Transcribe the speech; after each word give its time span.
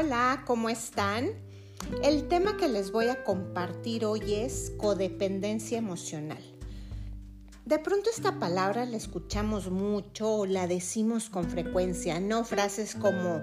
Hola, 0.00 0.44
¿cómo 0.46 0.68
están? 0.68 1.28
El 2.04 2.28
tema 2.28 2.56
que 2.56 2.68
les 2.68 2.92
voy 2.92 3.08
a 3.08 3.24
compartir 3.24 4.04
hoy 4.04 4.32
es 4.32 4.72
codependencia 4.78 5.76
emocional. 5.76 6.38
De 7.64 7.80
pronto 7.80 8.08
esta 8.08 8.38
palabra 8.38 8.84
la 8.84 8.96
escuchamos 8.96 9.72
mucho 9.72 10.30
o 10.32 10.46
la 10.46 10.68
decimos 10.68 11.28
con 11.30 11.50
frecuencia, 11.50 12.20
no 12.20 12.44
frases 12.44 12.94
como 12.94 13.42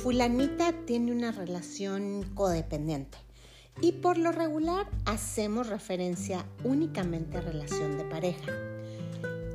fulanita 0.00 0.72
tiene 0.86 1.10
una 1.10 1.32
relación 1.32 2.22
codependiente. 2.32 3.18
Y 3.80 3.90
por 3.90 4.18
lo 4.18 4.30
regular 4.30 4.88
hacemos 5.04 5.66
referencia 5.66 6.46
únicamente 6.62 7.38
a 7.38 7.40
relación 7.40 7.98
de 7.98 8.04
pareja. 8.04 8.52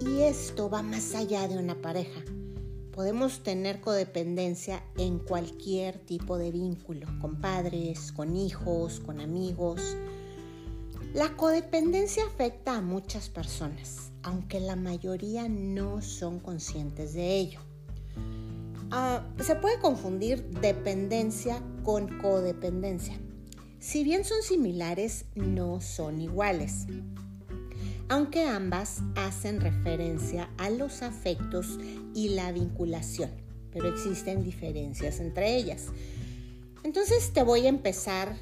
Y 0.02 0.24
esto 0.24 0.70
va 0.70 0.82
más 0.82 1.16
allá 1.16 1.48
de 1.48 1.58
una 1.58 1.76
pareja. 1.76 2.20
Podemos 2.94 3.42
tener 3.42 3.82
codependencia 3.82 4.84
en 4.98 5.18
cualquier 5.18 5.98
tipo 5.98 6.38
de 6.38 6.52
vínculo, 6.52 7.08
con 7.20 7.42
padres, 7.42 8.12
con 8.12 8.36
hijos, 8.36 9.00
con 9.00 9.20
amigos. 9.20 9.98
La 11.16 11.36
codependencia 11.36 12.24
afecta 12.24 12.78
a 12.78 12.82
muchas 12.82 13.30
personas, 13.30 14.12
aunque 14.22 14.60
la 14.60 14.76
mayoría 14.76 15.50
no 15.50 16.04
son 16.04 16.40
conscientes 16.40 17.16
de 17.16 17.36
ello. 17.36 17.62
Ah, 18.92 19.26
se 19.40 19.56
puede 19.56 19.80
confundir 19.80 20.44
dependencia 20.62 21.64
con 21.84 22.20
codependencia. 22.20 23.20
Si 23.80 24.04
bien 24.04 24.24
son 24.24 24.44
similares, 24.44 25.26
no 25.34 25.82
son 25.82 26.22
iguales 26.22 26.86
aunque 28.14 28.44
ambas 28.44 29.02
hacen 29.16 29.60
referencia 29.60 30.48
a 30.60 30.70
los 30.70 31.02
afectos 31.02 31.80
y 32.14 32.30
la 32.30 32.52
vinculación, 32.52 33.32
pero 33.72 33.90
existen 33.90 34.44
diferencias 34.44 35.20
entre 35.20 35.56
ellas. 35.56 35.88
Entonces 36.84 37.34
te 37.34 37.42
voy 37.42 37.66
a 37.66 37.70
empezar 37.70 38.38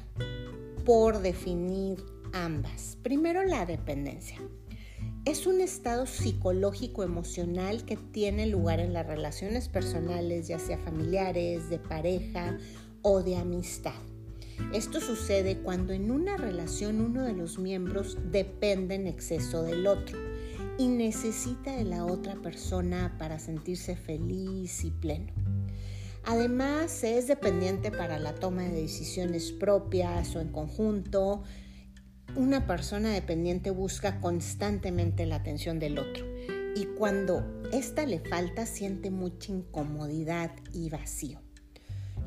por 0.84 1.22
definir 1.22 2.04
ambas. 2.34 2.98
Primero 3.02 3.44
la 3.44 3.64
dependencia. 3.64 4.36
Es 5.24 5.46
un 5.46 5.62
estado 5.62 6.04
psicológico 6.04 7.02
emocional 7.02 7.86
que 7.86 7.96
tiene 7.96 8.48
lugar 8.48 8.78
en 8.78 8.92
las 8.92 9.06
relaciones 9.06 9.70
personales, 9.70 10.48
ya 10.48 10.58
sea 10.58 10.76
familiares, 10.76 11.70
de 11.70 11.78
pareja 11.78 12.58
o 13.00 13.22
de 13.22 13.36
amistad. 13.36 13.94
Esto 14.72 15.00
sucede 15.00 15.58
cuando 15.58 15.92
en 15.92 16.10
una 16.10 16.36
relación 16.36 17.00
uno 17.00 17.24
de 17.24 17.32
los 17.32 17.58
miembros 17.58 18.18
depende 18.30 18.94
en 18.94 19.06
exceso 19.06 19.62
del 19.62 19.86
otro 19.86 20.18
y 20.78 20.88
necesita 20.88 21.76
de 21.76 21.84
la 21.84 22.04
otra 22.04 22.36
persona 22.36 23.16
para 23.18 23.38
sentirse 23.38 23.96
feliz 23.96 24.84
y 24.84 24.90
pleno. 24.90 25.32
Además, 26.24 27.02
es 27.04 27.26
dependiente 27.26 27.90
para 27.90 28.18
la 28.18 28.34
toma 28.34 28.62
de 28.62 28.82
decisiones 28.82 29.52
propias 29.52 30.34
o 30.36 30.40
en 30.40 30.52
conjunto. 30.52 31.42
Una 32.36 32.66
persona 32.66 33.10
dependiente 33.10 33.70
busca 33.70 34.20
constantemente 34.20 35.26
la 35.26 35.36
atención 35.36 35.78
del 35.78 35.98
otro 35.98 36.24
y 36.74 36.86
cuando 36.96 37.44
ésta 37.72 38.06
le 38.06 38.20
falta 38.20 38.64
siente 38.64 39.10
mucha 39.10 39.52
incomodidad 39.52 40.52
y 40.72 40.88
vacío 40.88 41.40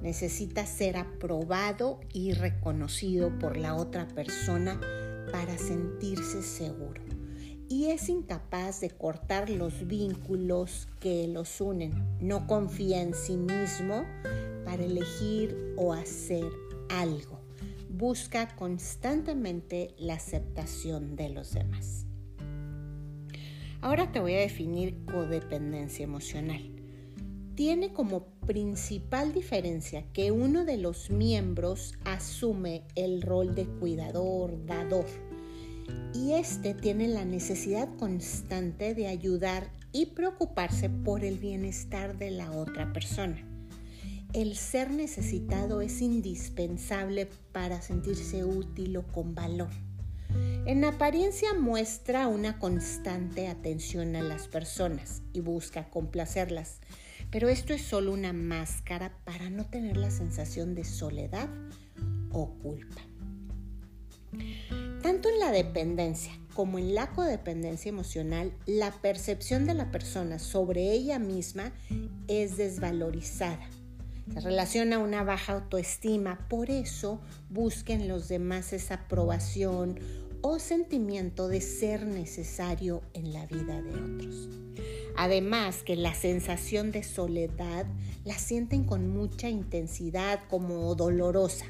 necesita 0.06 0.67
ser 0.67 0.98
aprobado 0.98 2.00
y 2.14 2.34
reconocido 2.34 3.39
por 3.39 3.58
la 3.58 3.73
otra 3.73 4.08
persona 4.08 4.80
para 5.31 5.58
sentirse 5.58 6.44
seguro. 6.44 7.02
Y 7.67 7.88
es 7.88 8.08
incapaz 8.08 8.81
de 8.81 8.92
cortar 8.92 9.50
los 9.50 9.88
vínculos 9.88 10.88
que 11.00 11.28
los 11.28 11.59
unen. 11.59 12.06
No 12.22 12.45
confía 12.45 13.02
en 13.02 13.16
sí 13.16 13.36
mismo 13.36 14.06
para 14.64 14.83
elegir 14.83 15.73
o 15.76 15.92
hacer 15.92 16.45
algo. 16.89 17.42
Busca 17.89 18.55
constantemente 18.55 19.95
la 19.98 20.14
aceptación 20.14 21.16
de 21.16 21.30
los 21.30 21.52
demás. 21.52 22.05
Ahora 23.82 24.11
te 24.11 24.20
voy 24.20 24.36
a 24.36 24.39
definir 24.39 25.04
codependencia 25.05 26.04
emocional 26.04 26.74
tiene 27.55 27.93
como 27.93 28.26
principal 28.45 29.33
diferencia 29.33 30.04
que 30.11 30.32
uno 30.32 30.66
de 30.66 30.77
los 30.77 31.10
miembros 31.10 31.93
asume 32.04 32.83
el 32.95 33.21
rol 33.21 33.55
de 33.55 33.66
cuidador, 33.66 34.66
dador, 34.66 35.05
y 36.14 36.33
este 36.33 36.73
tiene 36.73 37.08
la 37.08 37.26
necesidad 37.26 37.89
constante 37.98 38.93
de 38.93 39.08
ayudar 39.08 39.71
y 39.92 40.08
preocuparse 40.08 40.89
por 40.89 41.23
el 41.23 41.38
bienestar 41.38 42.17
de 42.17 42.32
la 42.32 42.52
otra 42.52 42.92
persona. 42.92 43.43
El 44.33 44.58
ser 44.58 44.92
necesitado 44.92 45.82
es 45.82 46.02
indispensable 46.02 47.30
para 47.54 47.82
sentirse 47.82 48.43
útil 48.43 48.98
o 48.98 49.04
con 49.04 49.33
valor. 49.33 49.70
En 50.66 50.83
apariencia 50.83 51.54
muestra 51.54 52.27
una 52.27 52.60
constante 52.60 53.48
atención 53.48 54.16
a 54.16 54.22
las 54.22 54.48
personas 54.48 55.22
y 55.32 55.39
busca 55.39 55.89
complacerlas, 55.89 56.80
pero 57.31 57.49
esto 57.49 57.73
es 57.73 57.81
solo 57.81 58.11
una 58.11 58.33
máscara 58.33 59.17
para 59.25 59.49
no 59.49 59.65
tener 59.65 59.97
la 59.97 60.11
sensación 60.11 60.75
de 60.75 60.83
soledad 60.83 61.49
o 62.31 62.49
culpa. 62.61 63.02
Tanto 65.02 65.30
en 65.30 65.39
la 65.39 65.52
dependencia 65.52 66.33
como 66.55 66.80
en 66.80 66.95
la 66.95 67.11
codependencia 67.11 67.89
emocional, 67.89 68.53
la 68.65 68.91
percepción 68.91 69.65
de 69.65 69.73
la 69.73 69.91
persona 69.91 70.39
sobre 70.39 70.91
ella 70.93 71.19
misma 71.19 71.73
es 72.27 72.58
desvalorizada. 72.58 73.69
Se 74.33 74.39
relaciona 74.39 74.95
a 74.95 74.99
una 74.99 75.23
baja 75.23 75.53
autoestima, 75.53 76.47
por 76.49 76.71
eso 76.71 77.21
busquen 77.49 78.07
los 78.07 78.27
demás 78.27 78.73
esa 78.73 78.95
aprobación 78.95 79.99
o 80.48 80.60
sentimiento 80.60 81.48
de 81.48 81.60
ser 81.60 82.06
necesario 82.06 83.02
en 83.16 83.33
la 83.33 83.48
vida 83.48 83.82
de 83.82 83.89
otros. 83.89 84.48
Además 85.17 85.82
que 85.82 85.95
la 85.95 86.14
sensación 86.14 86.92
de 86.92 87.02
soledad 87.02 87.88
la 88.26 88.38
sienten 88.38 88.84
con 88.84 89.10
mucha 89.10 89.50
intensidad 89.50 90.42
como 90.48 90.94
dolorosa 90.94 91.66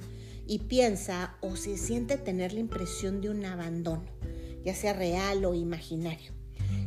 y 0.46 0.59
piensa 0.59 1.38
o 1.40 1.56
se 1.56 1.78
siente 1.78 2.18
tener 2.18 2.52
la 2.52 2.59
impresión 2.59 3.22
de 3.22 3.30
un 3.30 3.46
abandono, 3.46 4.03
ya 4.66 4.75
sea 4.75 4.91
real 4.91 5.46
o 5.46 5.53
imaginario. 5.53 6.34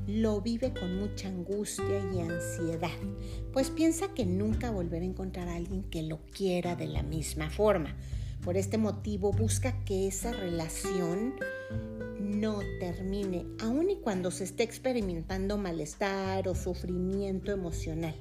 Lo 0.06 0.42
vive 0.42 0.74
con 0.74 0.94
mucha 0.98 1.28
angustia 1.28 2.02
y 2.14 2.20
ansiedad, 2.20 2.98
pues 3.50 3.70
piensa 3.70 4.12
que 4.12 4.26
nunca 4.26 4.70
volverá 4.70 5.06
a 5.06 5.08
encontrar 5.08 5.48
a 5.48 5.56
alguien 5.56 5.84
que 5.84 6.02
lo 6.02 6.18
quiera 6.36 6.76
de 6.76 6.86
la 6.86 7.02
misma 7.02 7.48
forma. 7.48 7.96
Por 8.42 8.56
este 8.56 8.78
motivo 8.78 9.32
busca 9.32 9.84
que 9.84 10.06
esa 10.08 10.32
relación 10.32 11.34
no 12.20 12.60
termine, 12.78 13.46
aun 13.60 13.90
y 13.90 13.96
cuando 13.96 14.30
se 14.30 14.44
esté 14.44 14.62
experimentando 14.62 15.58
malestar 15.58 16.48
o 16.48 16.54
sufrimiento 16.54 17.52
emocional. 17.52 18.14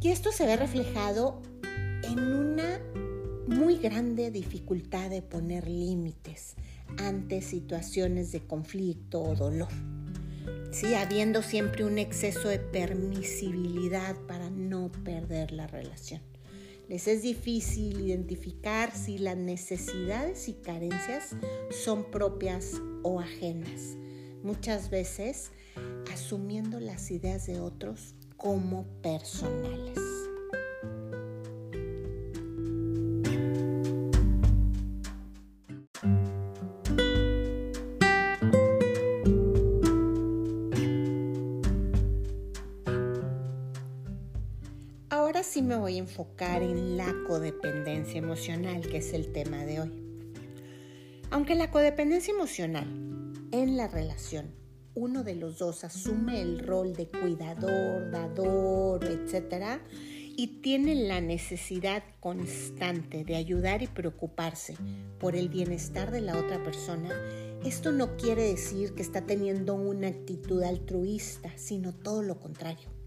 Y 0.00 0.08
esto 0.08 0.32
se 0.32 0.46
ve 0.46 0.56
reflejado 0.56 1.42
en 2.04 2.18
una 2.18 2.80
muy 3.46 3.76
grande 3.78 4.30
dificultad 4.30 5.10
de 5.10 5.22
poner 5.22 5.68
límites 5.68 6.54
ante 6.98 7.42
situaciones 7.42 8.32
de 8.32 8.40
conflicto 8.46 9.22
o 9.22 9.34
dolor. 9.34 9.68
Sí, 10.70 10.94
habiendo 10.94 11.42
siempre 11.42 11.84
un 11.84 11.98
exceso 11.98 12.48
de 12.48 12.60
permisibilidad 12.60 14.16
para 14.28 14.50
no 14.50 14.90
perder 15.04 15.50
la 15.50 15.66
relación. 15.66 16.29
Les 16.90 17.06
es 17.06 17.22
difícil 17.22 18.00
identificar 18.00 18.92
si 18.92 19.18
las 19.18 19.36
necesidades 19.36 20.48
y 20.48 20.54
carencias 20.54 21.36
son 21.70 22.02
propias 22.10 22.82
o 23.04 23.20
ajenas, 23.20 23.96
muchas 24.42 24.90
veces 24.90 25.52
asumiendo 26.12 26.80
las 26.80 27.12
ideas 27.12 27.46
de 27.46 27.60
otros 27.60 28.16
como 28.36 28.88
personales. 29.02 30.09
Me 45.62 45.76
voy 45.76 45.96
a 45.96 46.00
enfocar 46.00 46.62
en 46.62 46.96
la 46.96 47.12
codependencia 47.26 48.18
emocional, 48.18 48.80
que 48.82 48.98
es 48.98 49.12
el 49.12 49.32
tema 49.32 49.64
de 49.64 49.80
hoy. 49.80 49.92
Aunque 51.30 51.54
la 51.54 51.70
codependencia 51.70 52.34
emocional 52.34 52.86
en 53.52 53.76
la 53.76 53.88
relación, 53.88 54.54
uno 54.94 55.22
de 55.22 55.34
los 55.34 55.58
dos 55.58 55.84
asume 55.84 56.40
el 56.40 56.58
rol 56.58 56.94
de 56.94 57.08
cuidador, 57.08 58.10
dador, 58.10 59.04
etc., 59.04 59.80
y 60.36 60.60
tiene 60.62 60.94
la 60.94 61.20
necesidad 61.20 62.02
constante 62.20 63.24
de 63.24 63.36
ayudar 63.36 63.82
y 63.82 63.88
preocuparse 63.88 64.74
por 65.18 65.36
el 65.36 65.50
bienestar 65.50 66.10
de 66.10 66.22
la 66.22 66.38
otra 66.38 66.62
persona, 66.62 67.10
esto 67.64 67.92
no 67.92 68.16
quiere 68.16 68.44
decir 68.44 68.94
que 68.94 69.02
está 69.02 69.26
teniendo 69.26 69.74
una 69.74 70.08
actitud 70.08 70.62
altruista, 70.62 71.50
sino 71.56 71.92
todo 71.92 72.22
lo 72.22 72.40
contrario. 72.40 72.99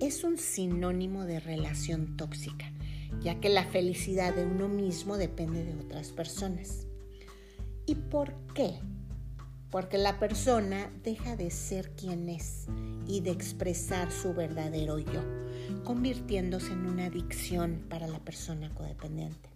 Es 0.00 0.24
un 0.24 0.38
sinónimo 0.38 1.24
de 1.24 1.40
relación 1.40 2.16
tóxica 2.16 2.74
ya 3.20 3.40
que 3.40 3.48
la 3.48 3.64
felicidad 3.64 4.34
de 4.34 4.44
uno 4.44 4.68
mismo 4.68 5.16
depende 5.16 5.64
de 5.64 5.74
otras 5.74 6.10
personas. 6.10 6.86
¿Y 7.86 7.94
por 7.94 8.34
qué? 8.54 8.78
Porque 9.70 9.98
la 9.98 10.18
persona 10.18 10.90
deja 11.02 11.36
de 11.36 11.50
ser 11.50 11.90
quien 11.90 12.28
es 12.28 12.66
y 13.06 13.20
de 13.20 13.30
expresar 13.30 14.10
su 14.10 14.34
verdadero 14.34 14.98
yo, 14.98 15.22
convirtiéndose 15.84 16.72
en 16.72 16.86
una 16.86 17.06
adicción 17.06 17.84
para 17.88 18.06
la 18.06 18.20
persona 18.20 18.72
codependiente. 18.74 19.53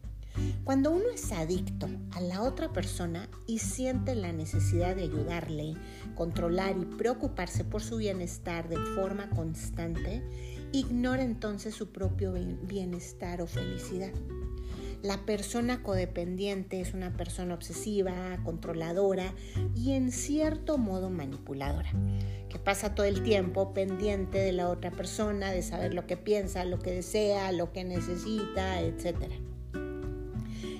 Cuando 0.65 0.91
uno 0.91 1.05
es 1.15 1.33
adicto 1.33 1.89
a 2.13 2.21
la 2.21 2.43
otra 2.43 2.73
persona 2.73 3.29
y 3.47 3.59
siente 3.59 4.15
la 4.15 4.33
necesidad 4.33 4.97
de 4.97 5.05
ayudarle, 5.05 5.75
controlar 6.15 6.77
y 6.77 6.85
preocuparse 6.85 7.65
por 7.65 7.83
su 7.83 7.97
bienestar 7.97 8.69
de 8.69 8.77
forma 8.95 9.31
constante, 9.31 10.23
ignora 10.73 11.23
entonces 11.23 11.75
su 11.75 11.91
propio 11.91 12.35
bienestar 12.63 13.41
o 13.41 13.47
felicidad. 13.47 14.13
La 15.03 15.25
persona 15.25 15.83
codependiente 15.85 16.81
es 16.81 16.93
una 16.93 17.17
persona 17.17 17.55
obsesiva, 17.55 18.37
controladora 18.45 19.33
y 19.77 19.93
en 19.93 20.11
cierto 20.11 20.77
modo 20.77 21.09
manipuladora, 21.09 21.93
que 22.49 22.59
pasa 22.59 22.97
todo 22.97 23.07
el 23.07 23.23
tiempo 23.23 23.73
pendiente 23.73 24.39
de 24.39 24.51
la 24.51 24.69
otra 24.69 24.91
persona, 24.91 25.53
de 25.53 25.63
saber 25.63 25.95
lo 25.95 26.09
que 26.09 26.17
piensa, 26.17 26.65
lo 26.65 26.81
que 26.81 26.91
desea, 26.91 27.53
lo 27.53 27.73
que 27.73 27.85
necesita, 27.85 28.81
etc. 28.81 29.31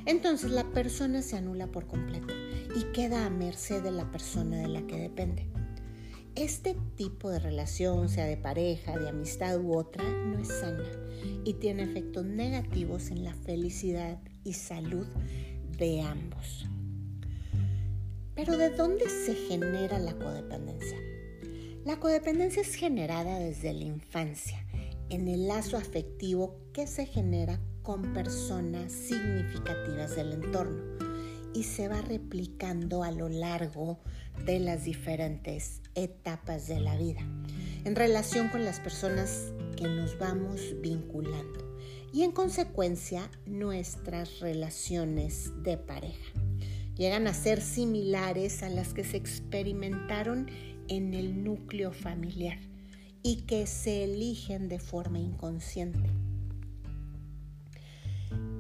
Entonces 0.09 0.51
la 0.53 0.65
persona 0.65 1.21
se 1.21 1.37
anula 1.37 1.67
por 1.67 1.87
completo 1.87 2.33
y 2.75 2.93
queda 2.95 3.27
a 3.27 3.31
merced 3.31 3.83
de 3.83 3.91
la 3.91 4.11
persona 4.11 4.57
de 4.57 4.69
la 4.69 4.87
que 4.87 4.97
depende. 4.97 5.47
Este 6.35 6.75
tipo 6.97 7.29
de 7.29 7.39
relación, 7.39 8.09
sea 8.09 8.25
de 8.25 8.39
pareja, 8.39 8.99
de 8.99 9.11
amistad 9.11 9.61
u 9.61 9.77
otra, 9.77 10.03
no 10.03 10.39
es 10.39 10.49
sana 10.49 10.89
y 11.45 11.53
tiene 11.55 11.83
efectos 11.83 12.25
negativos 12.25 13.11
en 13.11 13.23
la 13.23 13.35
felicidad 13.35 14.19
y 14.45 14.55
salud 14.55 15.07
de 15.77 16.01
ambos. 16.01 16.67
Pero 18.35 18.57
¿de 18.57 18.71
dónde 18.71 19.11
se 19.11 19.35
genera 19.35 19.99
la 19.99 20.15
codependencia? 20.15 20.97
La 21.85 22.01
codependencia 22.01 22.63
es 22.63 22.75
generada 22.77 23.39
desde 23.41 23.75
la 23.75 23.85
infancia, 23.85 24.65
en 25.11 25.29
el 25.29 25.49
lazo 25.49 25.77
afectivo 25.77 26.57
que 26.73 26.87
se 26.87 27.05
genera 27.05 27.61
con 27.89 28.13
personas 28.13 28.93
significativas 28.93 30.15
del 30.15 30.35
entorno 30.35 30.83
y 31.55 31.63
se 31.63 31.89
va 31.89 32.03
replicando 32.03 33.03
a 33.03 33.11
lo 33.11 33.31
largo 33.31 33.99
de 34.45 34.61
las 34.61 34.85
diferentes 34.85 35.81
etapas 35.95 36.69
de 36.69 36.81
la 36.81 36.99
vida 36.99 37.23
en 37.87 37.97
relación 37.97 38.51
con 38.51 38.63
las 38.67 38.79
personas 38.79 39.55
que 39.75 39.89
nos 39.89 40.19
vamos 40.19 40.61
vinculando 40.83 41.79
y 42.13 42.25
en 42.25 42.33
consecuencia 42.33 43.31
nuestras 43.47 44.41
relaciones 44.41 45.51
de 45.63 45.79
pareja. 45.79 46.35
Llegan 46.95 47.27
a 47.27 47.33
ser 47.33 47.63
similares 47.63 48.63
a 48.63 48.69
las 48.69 48.93
que 48.93 49.05
se 49.05 49.17
experimentaron 49.17 50.51
en 50.89 51.15
el 51.15 51.43
núcleo 51.43 51.93
familiar 51.93 52.59
y 53.23 53.47
que 53.47 53.67
se 53.67 54.05
eligen 54.05 54.69
de 54.69 54.79
forma 54.79 55.21
inconsciente. 55.21 56.18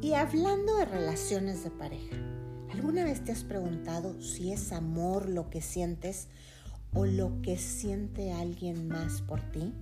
Y 0.01 0.15
hablando 0.15 0.77
de 0.77 0.85
relaciones 0.85 1.65
de 1.65 1.71
pareja, 1.71 2.17
¿Alguna 2.79 3.03
vez 3.03 3.25
te 3.25 3.33
has 3.33 3.45
preguntado 3.45 4.21
si 4.21 4.53
es 4.53 4.73
amor 4.73 5.29
lo 5.29 5.51
que 5.51 5.63
sientes 5.63 6.29
o 6.93 7.07
lo 7.07 7.41
que 7.43 7.57
siente 7.57 8.31
alguien 8.31 8.89
más 8.89 9.21
por 9.23 9.41
ti? 9.51 9.73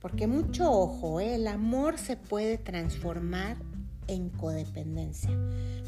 Porque 0.00 0.26
mucho 0.26 0.70
ojo, 0.70 1.20
¿eh? 1.20 1.36
el 1.36 1.46
amor 1.46 1.96
se 1.98 2.16
puede 2.16 2.58
transformar 2.58 3.56
en 4.08 4.30
codependencia 4.30 5.30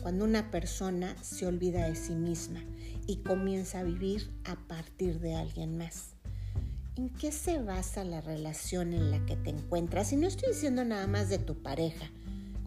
cuando 0.03 0.25
una 0.25 0.51
persona 0.51 1.15
se 1.23 1.47
olvida 1.47 1.87
de 1.87 1.95
sí 1.95 2.15
misma 2.15 2.61
y 3.07 3.19
comienza 3.19 3.81
a 3.81 3.85
vivir 3.85 4.31
a 4.45 4.57
partir 4.67 5.21
de 5.21 5.35
alguien 5.35 5.77
más. 5.77 6.15
¿En 6.97 7.11
qué 7.11 7.33
se 7.33 7.59
basa 7.59 8.03
la 8.05 8.21
relación 8.21 8.95
en 8.95 9.11
la 9.11 9.25
que 9.27 9.37
te 9.37 9.51
encuentras? 9.51 10.13
Y 10.13 10.17
no 10.17 10.27
estoy 10.27 10.53
diciendo 10.53 10.85
nada 10.85 11.07
más 11.07 11.29
de 11.29 11.39
tu 11.39 11.63
pareja, 11.63 12.11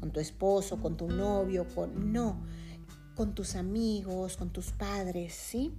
con 0.03 0.11
tu 0.11 0.19
esposo, 0.19 0.81
con 0.81 0.97
tu 0.97 1.07
novio, 1.07 1.65
con... 1.73 2.11
No, 2.11 2.43
con 3.15 3.33
tus 3.33 3.55
amigos, 3.55 4.35
con 4.35 4.49
tus 4.49 4.73
padres, 4.73 5.33
¿sí? 5.33 5.71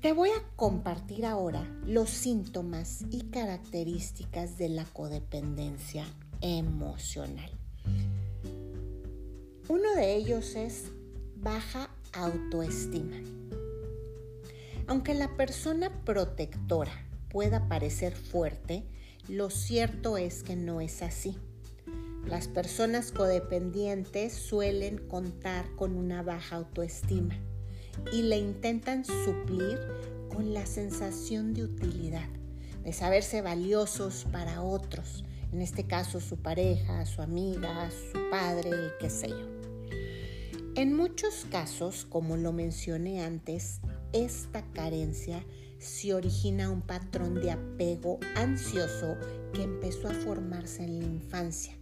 Te 0.00 0.12
voy 0.12 0.28
a 0.28 0.40
compartir 0.54 1.26
ahora 1.26 1.68
los 1.84 2.10
síntomas 2.10 3.04
y 3.10 3.22
características 3.22 4.56
de 4.56 4.68
la 4.68 4.84
codependencia 4.84 6.04
emocional. 6.40 7.50
Uno 9.68 9.96
de 9.96 10.14
ellos 10.14 10.54
es 10.54 10.92
baja 11.34 11.90
autoestima. 12.12 13.16
Aunque 14.86 15.14
la 15.14 15.36
persona 15.36 16.04
protectora 16.04 16.92
pueda 17.30 17.68
parecer 17.68 18.14
fuerte, 18.14 18.84
lo 19.26 19.50
cierto 19.50 20.16
es 20.16 20.44
que 20.44 20.54
no 20.54 20.80
es 20.80 21.02
así. 21.02 21.36
Las 22.28 22.46
personas 22.46 23.10
codependientes 23.10 24.34
suelen 24.34 24.98
contar 24.98 25.64
con 25.76 25.96
una 25.96 26.22
baja 26.22 26.56
autoestima 26.56 27.34
y 28.12 28.20
le 28.20 28.36
intentan 28.36 29.06
suplir 29.06 29.80
con 30.28 30.52
la 30.52 30.66
sensación 30.66 31.54
de 31.54 31.64
utilidad, 31.64 32.28
de 32.84 32.92
saberse 32.92 33.40
valiosos 33.40 34.26
para 34.30 34.60
otros, 34.60 35.24
en 35.52 35.62
este 35.62 35.86
caso 35.86 36.20
su 36.20 36.36
pareja, 36.36 37.06
su 37.06 37.22
amiga, 37.22 37.90
su 37.90 38.18
padre, 38.30 38.72
qué 39.00 39.08
sé 39.08 39.30
yo. 39.30 39.48
En 40.74 40.94
muchos 40.94 41.46
casos, 41.50 42.04
como 42.04 42.36
lo 42.36 42.52
mencioné 42.52 43.22
antes, 43.24 43.80
esta 44.12 44.62
carencia 44.74 45.42
se 45.78 46.12
origina 46.12 46.68
un 46.68 46.82
patrón 46.82 47.36
de 47.36 47.52
apego 47.52 48.20
ansioso 48.36 49.16
que 49.54 49.62
empezó 49.62 50.08
a 50.08 50.14
formarse 50.14 50.84
en 50.84 50.98
la 50.98 51.06
infancia 51.06 51.77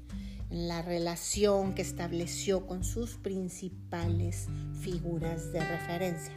en 0.51 0.69
la 0.69 0.83
relación 0.83 1.75
que 1.75 1.83
estableció 1.83 2.67
con 2.67 2.85
sus 2.85 3.17
principales 3.17 4.49
figuras 4.81 5.53
de 5.53 5.61
referencia. 5.61 6.35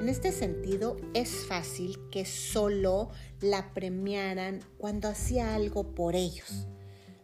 En 0.00 0.08
este 0.08 0.32
sentido, 0.32 0.96
es 1.14 1.46
fácil 1.46 1.98
que 2.10 2.24
solo 2.24 3.10
la 3.40 3.72
premiaran 3.72 4.60
cuando 4.78 5.08
hacía 5.08 5.54
algo 5.54 5.94
por 5.94 6.14
ellos. 6.14 6.66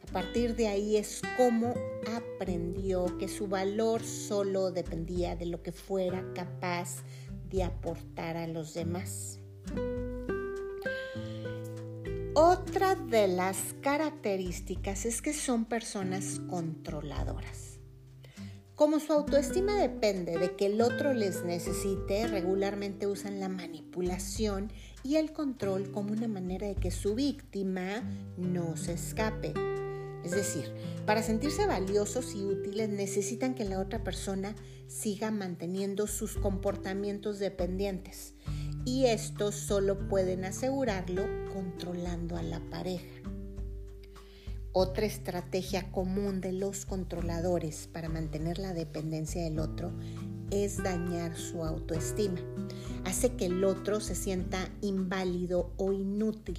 A 0.09 0.13
partir 0.13 0.57
de 0.57 0.69
ahí 0.69 0.97
es 0.97 1.23
como 1.37 1.75
aprendió 2.15 3.17
que 3.19 3.29
su 3.29 3.49
valor 3.49 4.03
solo 4.03 4.71
dependía 4.71 5.37
de 5.37 5.47
lo 5.47 5.63
que 5.63 5.73
fuera 5.73 6.23
capaz 6.35 7.03
de 7.49 7.63
aportar 7.63 8.37
a 8.37 8.47
los 8.47 8.75
demás. 8.75 9.39
Otra 12.35 12.95
de 12.95 13.29
las 13.29 13.59
características 13.83 15.05
es 15.05 15.21
que 15.21 15.35
son 15.35 15.67
personas 15.67 16.41
controladoras. 16.49 17.79
Como 18.75 19.01
su 19.01 19.13
autoestima 19.13 19.77
depende 19.77 20.39
de 20.39 20.57
que 20.57 20.65
el 20.65 20.81
otro 20.81 21.13
les 21.13 21.45
necesite, 21.45 22.27
regularmente 22.29 23.07
usan 23.07 23.39
la 23.39 23.51
manipulación 23.51 24.73
y 25.05 25.17
el 25.17 25.35
control 25.35 25.91
como 25.91 26.13
una 26.13 26.27
manera 26.27 26.67
de 26.67 26.75
que 26.75 26.91
su 26.91 27.15
víctima 27.15 28.03
no 28.39 28.79
se 28.79 28.95
escape. 28.95 29.53
Es 30.25 30.31
decir, 30.31 30.73
para 31.05 31.23
sentirse 31.23 31.67
valiosos 31.67 32.35
y 32.35 32.45
útiles 32.45 32.89
necesitan 32.89 33.55
que 33.55 33.67
la 33.67 33.79
otra 33.79 34.03
persona 34.03 34.57
siga 34.87 35.31
manteniendo 35.31 36.07
sus 36.07 36.39
comportamientos 36.39 37.39
dependientes 37.39 38.35
y 38.85 39.07
estos 39.07 39.55
solo 39.55 40.09
pueden 40.09 40.45
asegurarlo 40.45 41.23
controlando 41.53 42.37
a 42.37 42.43
la 42.43 42.61
pareja. 42.71 43.23
Otra 44.73 45.05
estrategia 45.05 45.91
común 45.93 46.41
de 46.41 46.53
los 46.53 46.87
controladores 46.87 47.89
para 47.93 48.09
mantener 48.09 48.59
la 48.59 48.73
dependencia 48.73 49.45
del 49.45 49.59
otro 49.59 49.93
es 50.51 50.83
dañar 50.83 51.37
su 51.37 51.63
autoestima. 51.63 52.41
Hace 53.05 53.35
que 53.35 53.47
el 53.47 53.65
otro 53.65 54.01
se 54.01 54.15
sienta 54.15 54.69
inválido 54.81 55.73
o 55.77 55.93
inútil 55.93 56.59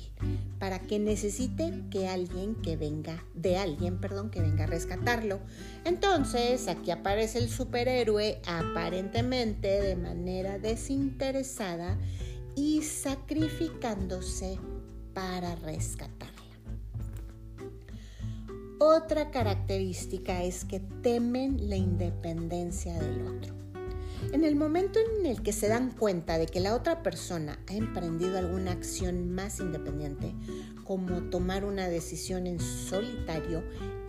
para 0.60 0.80
que 0.80 1.00
necesite 1.00 1.84
que 1.90 2.08
alguien 2.08 2.56
que 2.56 2.76
venga, 2.76 3.24
de 3.34 3.58
alguien, 3.58 4.00
perdón, 4.00 4.30
que 4.30 4.42
venga 4.42 4.66
a 4.66 4.68
rescatarlo. 4.68 5.40
Entonces, 5.86 6.68
aquí 6.68 6.92
aparece 6.92 7.40
el 7.40 7.50
superhéroe 7.50 8.42
aparentemente 8.46 9.82
de 9.82 9.96
manera 9.96 10.60
desinteresada 10.60 11.98
y 12.56 12.82
sacrificándose 12.82 14.60
para 15.14 15.56
rescatarla. 15.56 16.34
Otra 18.80 19.32
característica 19.32 20.44
es 20.44 20.66
que 20.66 20.82
temen 21.02 21.70
la 21.70 21.78
independencia 21.78 22.94
del 23.00 23.28
otro. 23.28 23.63
En 24.32 24.44
el 24.44 24.56
momento 24.56 25.00
en 25.00 25.26
el 25.26 25.42
que 25.42 25.54
se 25.54 25.68
dan 25.68 25.92
cuenta 25.92 26.38
de 26.38 26.46
que 26.46 26.60
la 26.60 26.76
otra 26.76 27.04
persona 27.04 27.60
ha 27.68 27.74
emprendido 27.74 28.38
alguna 28.38 28.72
acción 28.72 29.32
más 29.34 29.60
independiente, 29.60 30.34
como 30.84 31.24
tomar 31.30 31.66
una 31.66 31.88
decisión 31.88 32.48
en 32.48 32.60
solitario, 32.60 33.64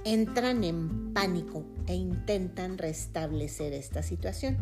entran 0.05 0.65
en 0.65 1.13
pánico 1.13 1.65
e 1.87 1.95
intentan 1.95 2.79
restablecer 2.79 3.73
esta 3.73 4.03
situación. 4.03 4.59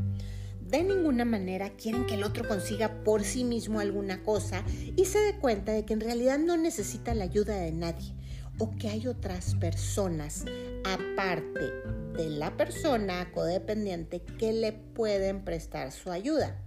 De 0.61 0.82
ninguna 0.82 1.25
manera 1.25 1.71
quieren 1.71 2.06
que 2.06 2.14
el 2.14 2.25
otro 2.25 2.49
consiga 2.49 3.02
por 3.04 3.25
sí 3.25 3.44
mismo 3.44 3.80
alguna 3.80 4.23
cosa 4.23 4.64
y 4.97 5.04
se 5.04 5.18
dé 5.18 5.37
cuenta 5.38 5.73
de 5.73 5.85
que 5.85 5.92
en 5.92 6.00
realidad 6.00 6.38
no 6.38 6.56
necesita 6.56 7.14
la 7.14 7.25
ayuda 7.25 7.56
de 7.56 7.73
nadie 7.73 8.14
o 8.59 8.71
que 8.76 8.88
hay 8.88 9.06
otras 9.06 9.54
personas 9.56 10.44
aparte 10.85 12.01
de 12.16 12.31
la 12.31 12.57
persona 12.57 13.31
codependiente 13.33 14.21
que 14.38 14.52
le 14.52 14.73
pueden 14.73 15.45
prestar 15.45 15.92
su 15.92 16.11
ayuda. 16.11 16.62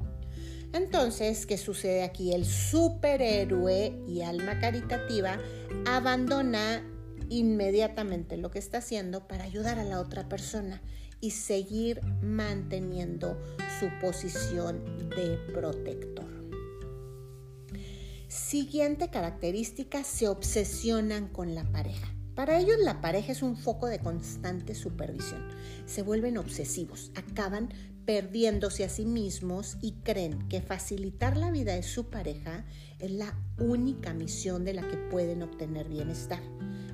Entonces, 0.73 1.45
¿qué 1.45 1.57
sucede 1.57 2.03
aquí? 2.03 2.33
El 2.33 2.45
superhéroe 2.45 4.03
y 4.07 4.21
alma 4.21 4.59
caritativa 4.59 5.39
abandona 5.85 6.83
inmediatamente 7.29 8.37
lo 8.37 8.51
que 8.51 8.59
está 8.59 8.79
haciendo 8.79 9.27
para 9.27 9.45
ayudar 9.45 9.79
a 9.79 9.83
la 9.83 9.99
otra 9.99 10.27
persona 10.27 10.81
y 11.21 11.31
seguir 11.31 12.01
manteniendo 12.21 13.41
su 13.79 13.87
posición 14.01 14.83
de 15.09 15.37
protector. 15.53 16.25
Siguiente 18.27 19.09
característica, 19.09 20.03
se 20.03 20.27
obsesionan 20.27 21.29
con 21.29 21.55
la 21.55 21.63
pareja. 21.71 22.14
Para 22.35 22.59
ellos 22.59 22.77
la 22.83 22.99
pareja 22.99 23.31
es 23.31 23.41
un 23.41 23.55
foco 23.55 23.87
de 23.87 23.99
constante 23.99 24.75
supervisión. 24.75 25.47
Se 25.85 26.01
vuelven 26.01 26.37
obsesivos, 26.37 27.11
acaban 27.15 27.69
perdiéndose 28.05 28.83
a 28.83 28.89
sí 28.89 29.05
mismos 29.05 29.77
y 29.81 29.93
creen 30.03 30.47
que 30.49 30.61
facilitar 30.61 31.37
la 31.37 31.49
vida 31.49 31.73
de 31.73 31.83
su 31.83 32.09
pareja 32.09 32.65
es 32.99 33.11
la 33.11 33.33
única 33.57 34.13
misión 34.13 34.65
de 34.65 34.73
la 34.73 34.87
que 34.87 34.97
pueden 34.97 35.41
obtener 35.41 35.87
bienestar. 35.87 36.41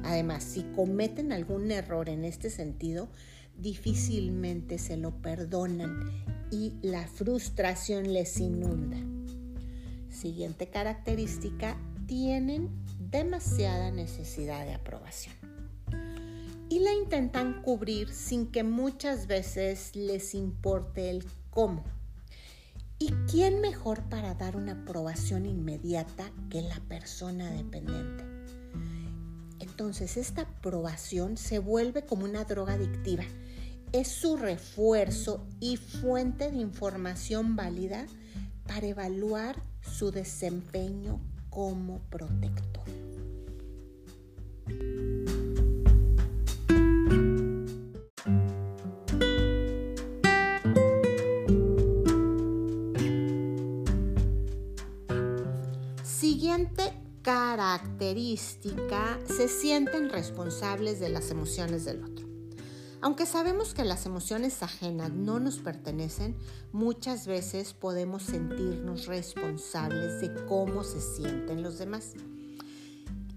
Además, 0.04 0.44
si 0.44 0.64
cometen 0.76 1.32
algún 1.32 1.72
error 1.72 2.08
en 2.08 2.24
este 2.24 2.50
sentido, 2.50 3.10
difícilmente 3.58 4.78
se 4.78 4.96
lo 4.96 5.22
perdonan 5.22 6.24
y 6.52 6.74
la 6.82 7.08
frustración 7.08 8.14
les 8.14 8.40
inunda. 8.40 8.98
Siguiente 10.10 10.68
característica, 10.68 11.78
tienen 12.06 12.70
demasiada 13.12 13.92
necesidad 13.92 14.66
de 14.66 14.74
aprobación. 14.74 15.36
Y 16.70 16.80
la 16.80 16.94
intentan 16.94 17.62
cubrir 17.62 18.10
sin 18.14 18.48
que 18.48 18.64
muchas 18.64 19.28
veces 19.28 19.96
les 19.96 20.34
importe 20.34 21.10
el 21.10 21.26
cómo. 21.50 21.84
¿Y 22.98 23.12
quién 23.30 23.60
mejor 23.60 24.04
para 24.04 24.36
dar 24.36 24.56
una 24.56 24.74
aprobación 24.74 25.46
inmediata 25.46 26.32
que 26.50 26.62
la 26.62 26.80
persona 26.82 27.52
dependiente? 27.52 28.24
Entonces 29.60 30.18
esta 30.18 30.44
aprobación 30.44 31.36
se 31.36 31.60
vuelve 31.60 32.06
como 32.06 32.26
una 32.26 32.46
droga 32.46 32.74
adictiva. 32.74 33.24
Es 33.92 34.08
su 34.08 34.38
refuerzo 34.38 35.46
y 35.60 35.76
fuente 35.76 36.52
de 36.52 36.58
información 36.58 37.56
válida 37.56 38.06
para 38.66 38.88
evaluar 38.88 39.62
su 39.82 40.12
desempeño 40.12 41.20
como 41.50 42.00
protector. 42.10 43.01
Característica, 57.72 59.18
se 59.26 59.48
sienten 59.48 60.10
responsables 60.10 61.00
de 61.00 61.08
las 61.08 61.32
emociones 61.32 61.86
del 61.86 62.04
otro. 62.04 62.28
Aunque 63.00 63.26
sabemos 63.26 63.74
que 63.74 63.86
las 63.86 64.06
emociones 64.06 64.62
ajenas 64.62 65.12
no 65.12 65.40
nos 65.40 65.60
pertenecen, 65.60 66.36
muchas 66.74 67.28
veces 67.28 67.74
podemos 67.74 68.24
sentirnos 68.24 69.06
responsables 69.06 70.20
de 70.20 70.46
cómo 70.48 70.84
se 70.84 71.00
sienten 71.00 71.64
los 71.64 71.80
demás. 71.80 72.12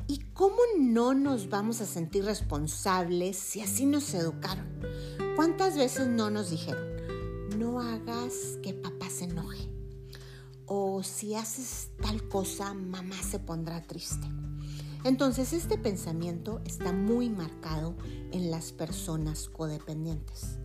¿Y 0.08 0.18
cómo 0.34 0.58
no 0.78 1.14
nos 1.14 1.48
vamos 1.48 1.80
a 1.80 1.86
sentir 1.86 2.24
responsables 2.24 3.38
si 3.38 3.60
así 3.60 3.86
nos 3.86 4.12
educaron? 4.14 4.66
¿Cuántas 5.36 5.76
veces 5.76 6.08
no 6.08 6.28
nos 6.30 6.50
dijeron, 6.50 6.84
no 7.56 7.80
hagas 7.80 8.58
que 8.62 8.74
papá 8.74 9.08
se 9.08 9.24
enoje? 9.24 9.73
O 10.66 11.02
si 11.02 11.34
haces 11.34 11.90
tal 12.00 12.28
cosa, 12.28 12.72
mamá 12.74 13.16
se 13.22 13.38
pondrá 13.38 13.82
triste. 13.82 14.26
Entonces 15.04 15.52
este 15.52 15.76
pensamiento 15.76 16.62
está 16.64 16.92
muy 16.92 17.28
marcado 17.28 17.94
en 18.32 18.50
las 18.50 18.72
personas 18.72 19.50
codependientes. 19.50 20.58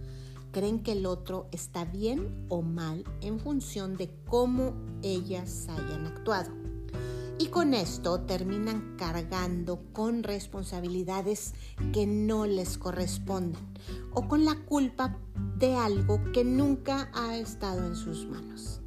Creen 0.52 0.82
que 0.82 0.94
el 0.94 1.06
otro 1.06 1.48
está 1.52 1.84
bien 1.84 2.46
o 2.48 2.62
mal 2.62 3.04
en 3.22 3.40
función 3.40 3.98
de 3.98 4.10
cómo 4.26 4.74
ellas 5.04 5.68
hayan 5.70 6.08
actuado. 6.08 6.52
Y 7.38 7.48
con 7.48 7.74
esto 7.74 8.22
terminan 8.22 8.96
cargando 8.98 9.82
con 9.94 10.24
responsabilidades 10.24 11.54
que 11.94 12.08
no 12.08 12.46
les 12.46 12.78
corresponden 12.78 13.62
o 14.14 14.28
con 14.28 14.44
la 14.44 14.56
culpa 14.56 15.18
de 15.58 15.76
algo 15.76 16.20
que 16.34 16.44
nunca 16.44 17.10
ha 17.14 17.38
estado 17.38 17.86
en 17.86 17.96
sus 17.96 18.26
manos. 18.26 18.79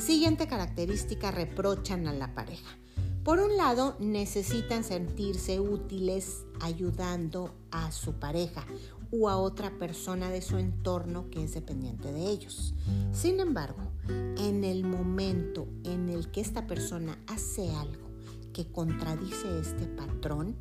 Siguiente 0.00 0.48
característica, 0.48 1.30
reprochan 1.30 2.08
a 2.08 2.14
la 2.14 2.34
pareja. 2.34 2.78
Por 3.22 3.38
un 3.38 3.58
lado, 3.58 3.96
necesitan 4.00 4.82
sentirse 4.82 5.60
útiles 5.60 6.46
ayudando 6.60 7.54
a 7.70 7.92
su 7.92 8.14
pareja 8.14 8.64
o 9.12 9.28
a 9.28 9.36
otra 9.36 9.78
persona 9.78 10.30
de 10.30 10.40
su 10.40 10.56
entorno 10.56 11.28
que 11.30 11.44
es 11.44 11.52
dependiente 11.52 12.12
de 12.12 12.30
ellos. 12.30 12.74
Sin 13.12 13.40
embargo, 13.40 13.92
en 14.08 14.64
el 14.64 14.84
momento 14.84 15.68
en 15.84 16.08
el 16.08 16.30
que 16.30 16.40
esta 16.40 16.66
persona 16.66 17.18
hace 17.26 17.70
algo 17.76 18.08
que 18.54 18.72
contradice 18.72 19.60
este 19.60 19.86
patrón, 19.86 20.56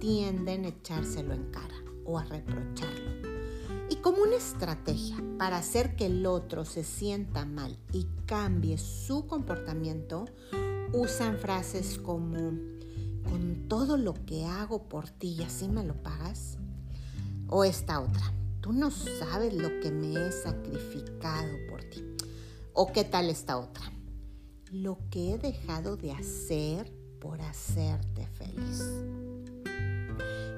tienden 0.00 0.64
a 0.64 0.68
echárselo 0.68 1.34
en 1.34 1.50
cara 1.50 1.76
o 2.06 2.18
a 2.18 2.24
reprocharlo. 2.24 3.29
Y 3.90 3.96
como 3.96 4.22
una 4.22 4.36
estrategia 4.36 5.16
para 5.36 5.58
hacer 5.58 5.96
que 5.96 6.06
el 6.06 6.24
otro 6.24 6.64
se 6.64 6.84
sienta 6.84 7.44
mal 7.44 7.76
y 7.92 8.06
cambie 8.24 8.78
su 8.78 9.26
comportamiento, 9.26 10.26
usan 10.92 11.38
frases 11.38 11.98
como, 11.98 12.36
con 13.28 13.66
todo 13.68 13.96
lo 13.96 14.14
que 14.14 14.46
hago 14.46 14.88
por 14.88 15.10
ti 15.10 15.36
y 15.38 15.42
así 15.42 15.68
me 15.68 15.82
lo 15.82 16.00
pagas. 16.04 16.56
O 17.48 17.64
esta 17.64 17.98
otra, 17.98 18.32
tú 18.60 18.72
no 18.72 18.92
sabes 18.92 19.54
lo 19.54 19.80
que 19.80 19.90
me 19.90 20.14
he 20.14 20.30
sacrificado 20.30 21.50
por 21.68 21.82
ti. 21.82 22.04
O 22.72 22.92
qué 22.92 23.02
tal 23.02 23.28
esta 23.28 23.58
otra, 23.58 23.92
lo 24.70 24.98
que 25.10 25.34
he 25.34 25.38
dejado 25.38 25.96
de 25.96 26.12
hacer 26.12 26.92
por 27.20 27.40
hacerte 27.40 28.24
feliz. 28.28 28.84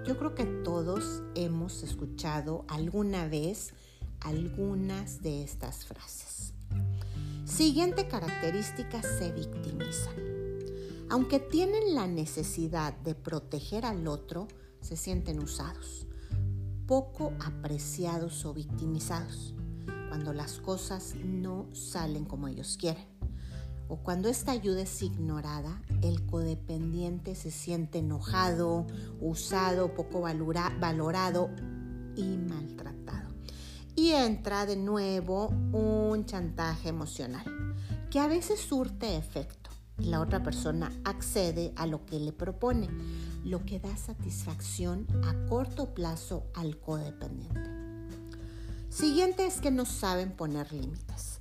Yo 0.04 0.18
creo 0.18 0.34
que 0.34 0.44
todos 0.44 1.22
hemos 1.36 1.84
escuchado 1.84 2.64
alguna 2.66 3.28
vez 3.28 3.72
algunas 4.20 5.22
de 5.22 5.44
estas 5.44 5.84
frases. 5.84 6.54
Siguiente 7.44 8.08
característica, 8.08 9.00
se 9.00 9.30
victimizan. 9.30 10.14
Aunque 11.08 11.38
tienen 11.38 11.94
la 11.94 12.08
necesidad 12.08 12.94
de 12.94 13.14
proteger 13.14 13.86
al 13.86 14.08
otro, 14.08 14.48
se 14.80 14.96
sienten 14.96 15.38
usados, 15.38 16.08
poco 16.88 17.32
apreciados 17.38 18.44
o 18.44 18.52
victimizados, 18.52 19.54
cuando 20.08 20.32
las 20.32 20.58
cosas 20.58 21.14
no 21.24 21.68
salen 21.74 22.24
como 22.24 22.48
ellos 22.48 22.76
quieren. 22.76 23.11
O 23.92 23.98
cuando 23.98 24.30
esta 24.30 24.52
ayuda 24.52 24.80
es 24.80 25.02
ignorada, 25.02 25.82
el 26.00 26.24
codependiente 26.24 27.34
se 27.34 27.50
siente 27.50 27.98
enojado, 27.98 28.86
usado, 29.20 29.92
poco 29.92 30.22
valorado 30.22 31.50
y 32.16 32.38
maltratado 32.38 33.34
y 33.94 34.12
entra 34.12 34.64
de 34.64 34.76
nuevo 34.76 35.48
un 35.48 36.24
chantaje 36.24 36.88
emocional 36.88 37.44
que 38.10 38.18
a 38.18 38.28
veces 38.28 38.60
surte 38.60 39.18
efecto 39.18 39.68
la 39.98 40.22
otra 40.22 40.42
persona 40.42 40.90
accede 41.04 41.74
a 41.76 41.86
lo 41.86 42.06
que 42.06 42.18
le 42.18 42.32
propone, 42.32 42.88
lo 43.44 43.62
que 43.66 43.78
da 43.78 43.94
satisfacción 43.98 45.06
a 45.22 45.50
corto 45.50 45.92
plazo 45.92 46.46
al 46.54 46.80
codependiente. 46.80 47.70
Siguiente 48.88 49.44
es 49.44 49.60
que 49.60 49.70
no 49.70 49.84
saben 49.84 50.32
poner 50.32 50.72
límites. 50.72 51.31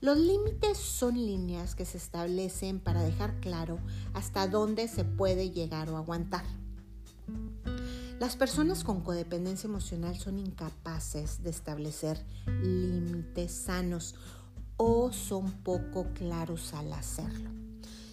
Los 0.00 0.16
límites 0.16 0.78
son 0.78 1.14
líneas 1.14 1.74
que 1.74 1.84
se 1.84 1.98
establecen 1.98 2.78
para 2.78 3.02
dejar 3.02 3.40
claro 3.40 3.80
hasta 4.14 4.46
dónde 4.46 4.86
se 4.86 5.04
puede 5.04 5.50
llegar 5.50 5.90
o 5.90 5.96
aguantar. 5.96 6.44
Las 8.20 8.36
personas 8.36 8.84
con 8.84 9.00
codependencia 9.00 9.66
emocional 9.66 10.16
son 10.16 10.38
incapaces 10.38 11.42
de 11.42 11.50
establecer 11.50 12.24
límites 12.62 13.50
sanos 13.52 14.14
o 14.76 15.12
son 15.12 15.50
poco 15.62 16.06
claros 16.14 16.74
al 16.74 16.92
hacerlo. 16.92 17.50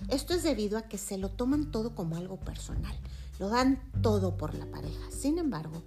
Esto 0.09 0.33
es 0.33 0.41
debido 0.41 0.79
a 0.79 0.83
que 0.83 0.97
se 0.97 1.19
lo 1.19 1.29
toman 1.29 1.71
todo 1.71 1.93
como 1.93 2.17
algo 2.17 2.39
personal, 2.39 2.95
lo 3.39 3.49
dan 3.49 3.79
todo 4.01 4.37
por 4.37 4.55
la 4.55 4.65
pareja. 4.65 5.11
Sin 5.11 5.37
embargo, 5.37 5.83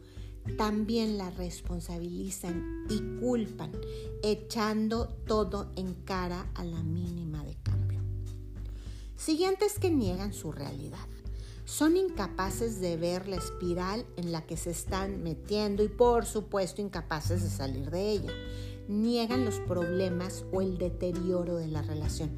también 0.57 1.19
la 1.19 1.31
responsabilizan 1.31 2.87
y 2.88 3.21
culpan, 3.21 3.73
echando 4.23 5.09
todo 5.26 5.73
en 5.76 5.95
cara 6.05 6.50
a 6.55 6.64
la 6.64 6.83
mínima 6.83 7.45
de 7.45 7.57
cambio. 7.62 8.00
Siguientes 9.17 9.78
que 9.78 9.90
niegan 9.90 10.33
su 10.33 10.52
realidad. 10.52 11.07
Son 11.64 11.97
incapaces 11.97 12.81
de 12.81 12.97
ver 12.97 13.28
la 13.28 13.37
espiral 13.37 14.07
en 14.17 14.33
la 14.33 14.47
que 14.47 14.57
se 14.57 14.71
están 14.71 15.23
metiendo 15.23 15.83
y 15.83 15.88
por 15.88 16.25
supuesto 16.25 16.81
incapaces 16.81 17.43
de 17.43 17.50
salir 17.50 17.90
de 17.90 18.11
ella. 18.11 18.33
Niegan 18.88 19.45
los 19.45 19.61
problemas 19.61 20.47
o 20.50 20.62
el 20.62 20.78
deterioro 20.78 21.57
de 21.57 21.69
la 21.69 21.83
relación. 21.83 22.31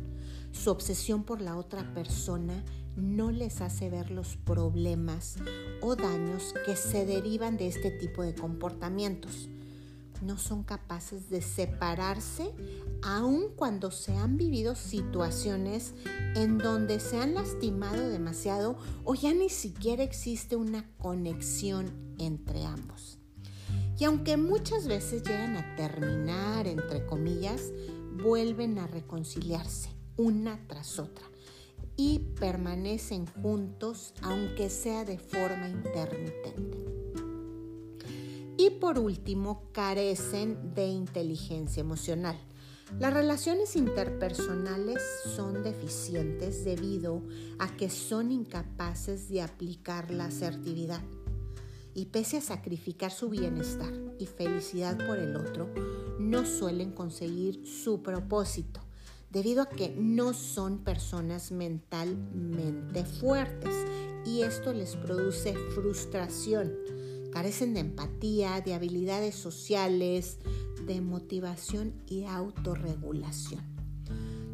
Su 0.50 0.70
obsesión 0.70 1.22
por 1.22 1.40
la 1.40 1.56
otra 1.56 1.94
persona 1.94 2.64
no 2.96 3.30
les 3.30 3.60
hace 3.60 3.90
ver 3.90 4.10
los 4.10 4.36
problemas 4.36 5.36
o 5.80 5.96
daños 5.96 6.54
que 6.66 6.76
se 6.76 7.06
derivan 7.06 7.56
de 7.56 7.68
este 7.68 7.90
tipo 7.90 8.22
de 8.22 8.34
comportamientos. 8.34 9.48
No 10.22 10.36
son 10.36 10.64
capaces 10.64 11.30
de 11.30 11.40
separarse 11.40 12.52
aun 13.02 13.44
cuando 13.56 13.90
se 13.90 14.14
han 14.14 14.36
vivido 14.36 14.74
situaciones 14.74 15.94
en 16.34 16.58
donde 16.58 17.00
se 17.00 17.16
han 17.16 17.34
lastimado 17.34 18.10
demasiado 18.10 18.76
o 19.04 19.14
ya 19.14 19.32
ni 19.32 19.48
siquiera 19.48 20.02
existe 20.02 20.56
una 20.56 20.90
conexión 20.98 22.14
entre 22.18 22.64
ambos. 22.64 23.18
Y 23.98 24.04
aunque 24.04 24.36
muchas 24.36 24.86
veces 24.86 25.22
llegan 25.22 25.56
a 25.56 25.76
terminar, 25.76 26.66
entre 26.66 27.06
comillas, 27.06 27.70
vuelven 28.22 28.78
a 28.78 28.86
reconciliarse 28.86 29.90
una 30.16 30.58
tras 30.66 30.98
otra 30.98 31.30
y 32.02 32.18
permanecen 32.40 33.26
juntos 33.26 34.14
aunque 34.22 34.70
sea 34.70 35.04
de 35.04 35.18
forma 35.18 35.68
intermitente. 35.68 36.78
Y 38.56 38.70
por 38.70 38.98
último, 38.98 39.68
carecen 39.72 40.74
de 40.74 40.86
inteligencia 40.86 41.82
emocional. 41.82 42.38
Las 42.98 43.12
relaciones 43.12 43.76
interpersonales 43.76 45.02
son 45.36 45.62
deficientes 45.62 46.64
debido 46.64 47.22
a 47.58 47.68
que 47.76 47.90
son 47.90 48.32
incapaces 48.32 49.28
de 49.28 49.42
aplicar 49.42 50.10
la 50.10 50.24
asertividad. 50.24 51.02
Y 51.92 52.06
pese 52.06 52.38
a 52.38 52.40
sacrificar 52.40 53.10
su 53.10 53.28
bienestar 53.28 53.92
y 54.18 54.24
felicidad 54.24 54.96
por 55.06 55.18
el 55.18 55.36
otro, 55.36 55.68
no 56.18 56.46
suelen 56.46 56.92
conseguir 56.92 57.66
su 57.66 58.02
propósito 58.02 58.80
debido 59.30 59.62
a 59.62 59.68
que 59.68 59.94
no 59.96 60.34
son 60.34 60.78
personas 60.78 61.52
mentalmente 61.52 63.04
fuertes 63.04 63.74
y 64.24 64.42
esto 64.42 64.72
les 64.72 64.96
produce 64.96 65.54
frustración. 65.74 66.74
Carecen 67.32 67.74
de 67.74 67.80
empatía, 67.80 68.60
de 68.60 68.74
habilidades 68.74 69.36
sociales, 69.36 70.38
de 70.86 71.00
motivación 71.00 72.02
y 72.06 72.24
autorregulación. 72.24 73.64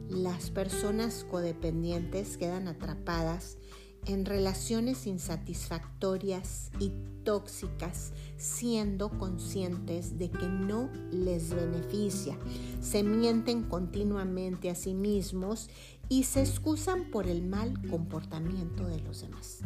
Las 0.08 0.50
personas 0.50 1.24
codependientes 1.24 2.36
quedan 2.36 2.68
atrapadas 2.68 3.58
en 4.06 4.24
relaciones 4.24 5.06
insatisfactorias 5.06 6.70
y 6.78 6.92
tóxicas, 7.24 8.12
siendo 8.36 9.10
conscientes 9.10 10.16
de 10.18 10.30
que 10.30 10.46
no 10.46 10.88
les 11.10 11.52
beneficia. 11.52 12.38
Se 12.80 13.02
mienten 13.02 13.64
continuamente 13.64 14.70
a 14.70 14.74
sí 14.76 14.94
mismos 14.94 15.68
y 16.08 16.24
se 16.24 16.40
excusan 16.40 17.10
por 17.10 17.26
el 17.26 17.42
mal 17.42 17.74
comportamiento 17.88 18.86
de 18.86 19.00
los 19.00 19.22
demás. 19.22 19.60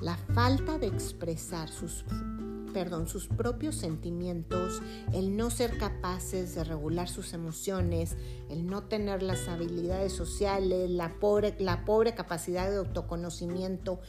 La 0.00 0.16
falta 0.16 0.78
de 0.78 0.86
expresar 0.86 1.68
sus 1.68 2.04
perdón, 2.72 3.06
sus 3.06 3.28
propios 3.28 3.76
sentimientos, 3.76 4.82
el 5.12 5.36
no 5.36 5.50
ser 5.50 5.76
capaces 5.78 6.54
de 6.54 6.64
regular 6.64 7.08
sus 7.08 7.34
emociones, 7.34 8.16
el 8.48 8.66
no 8.66 8.84
tener 8.84 9.22
las 9.22 9.46
habilidades 9.48 10.12
sociales, 10.12 10.90
la 10.90 11.20
pobre, 11.20 11.54
la 11.58 11.84
pobre 11.84 12.14
capacidad 12.14 12.70
de 12.70 12.78
autoconocimiento 12.78 14.00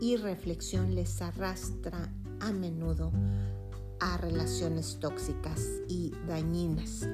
y 0.00 0.16
reflexión 0.16 0.94
les 0.94 1.20
arrastra 1.22 2.10
a 2.40 2.52
menudo 2.52 3.12
a 4.00 4.16
relaciones 4.18 4.98
tóxicas 5.00 5.62
y 5.88 6.12
dañinas. 6.26 7.06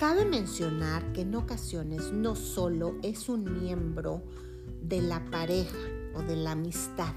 Cabe 0.00 0.24
mencionar 0.24 1.12
que 1.12 1.20
en 1.20 1.34
ocasiones 1.34 2.10
no 2.10 2.34
solo 2.34 2.96
es 3.02 3.28
un 3.28 3.60
miembro 3.62 4.22
de 4.80 5.02
la 5.02 5.22
pareja 5.30 5.76
o 6.14 6.22
de 6.22 6.36
la 6.36 6.52
amistad 6.52 7.12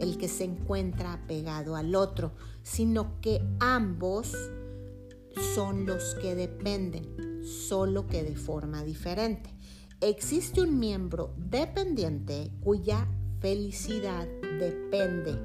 el 0.00 0.18
que 0.18 0.26
se 0.26 0.42
encuentra 0.42 1.12
apegado 1.12 1.76
al 1.76 1.94
otro, 1.94 2.32
sino 2.64 3.20
que 3.20 3.40
ambos 3.60 4.32
son 5.54 5.86
los 5.86 6.16
que 6.16 6.34
dependen, 6.34 7.44
solo 7.44 8.08
que 8.08 8.24
de 8.24 8.34
forma 8.34 8.82
diferente. 8.82 9.54
Existe 10.00 10.60
un 10.60 10.80
miembro 10.80 11.36
dependiente 11.36 12.50
cuya 12.64 13.06
felicidad 13.38 14.26
depende 14.58 15.38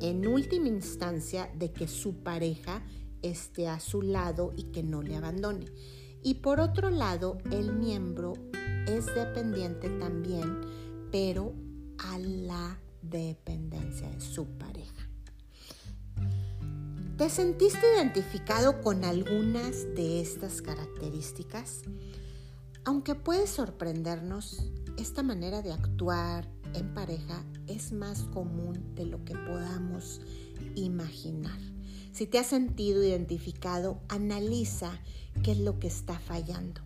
en 0.00 0.24
última 0.24 0.68
instancia 0.68 1.50
de 1.58 1.72
que 1.72 1.88
su 1.88 2.22
pareja 2.22 2.84
esté 3.22 3.66
a 3.66 3.80
su 3.80 4.02
lado 4.02 4.52
y 4.56 4.70
que 4.70 4.84
no 4.84 5.02
le 5.02 5.16
abandone. 5.16 5.66
Y 6.28 6.34
por 6.34 6.60
otro 6.60 6.90
lado, 6.90 7.38
el 7.50 7.72
miembro 7.72 8.34
es 8.86 9.06
dependiente 9.06 9.88
también, 9.88 10.60
pero 11.10 11.54
a 11.96 12.18
la 12.18 12.78
dependencia 13.00 14.10
de 14.10 14.20
su 14.20 14.44
pareja. 14.58 15.08
¿Te 17.16 17.30
sentiste 17.30 17.80
identificado 17.96 18.82
con 18.82 19.06
algunas 19.06 19.84
de 19.94 20.20
estas 20.20 20.60
características? 20.60 21.84
Aunque 22.84 23.14
puede 23.14 23.46
sorprendernos, 23.46 24.70
esta 24.98 25.22
manera 25.22 25.62
de 25.62 25.72
actuar 25.72 26.46
en 26.74 26.92
pareja 26.92 27.42
es 27.68 27.90
más 27.90 28.24
común 28.34 28.94
de 28.94 29.06
lo 29.06 29.24
que 29.24 29.34
podamos 29.34 30.20
imaginar. 30.74 31.58
Si 32.12 32.26
te 32.26 32.38
has 32.38 32.48
sentido 32.48 33.02
identificado, 33.02 34.00
analiza 34.08 35.00
qué 35.42 35.52
es 35.52 35.58
lo 35.58 35.78
que 35.78 35.86
está 35.86 36.18
fallando. 36.18 36.80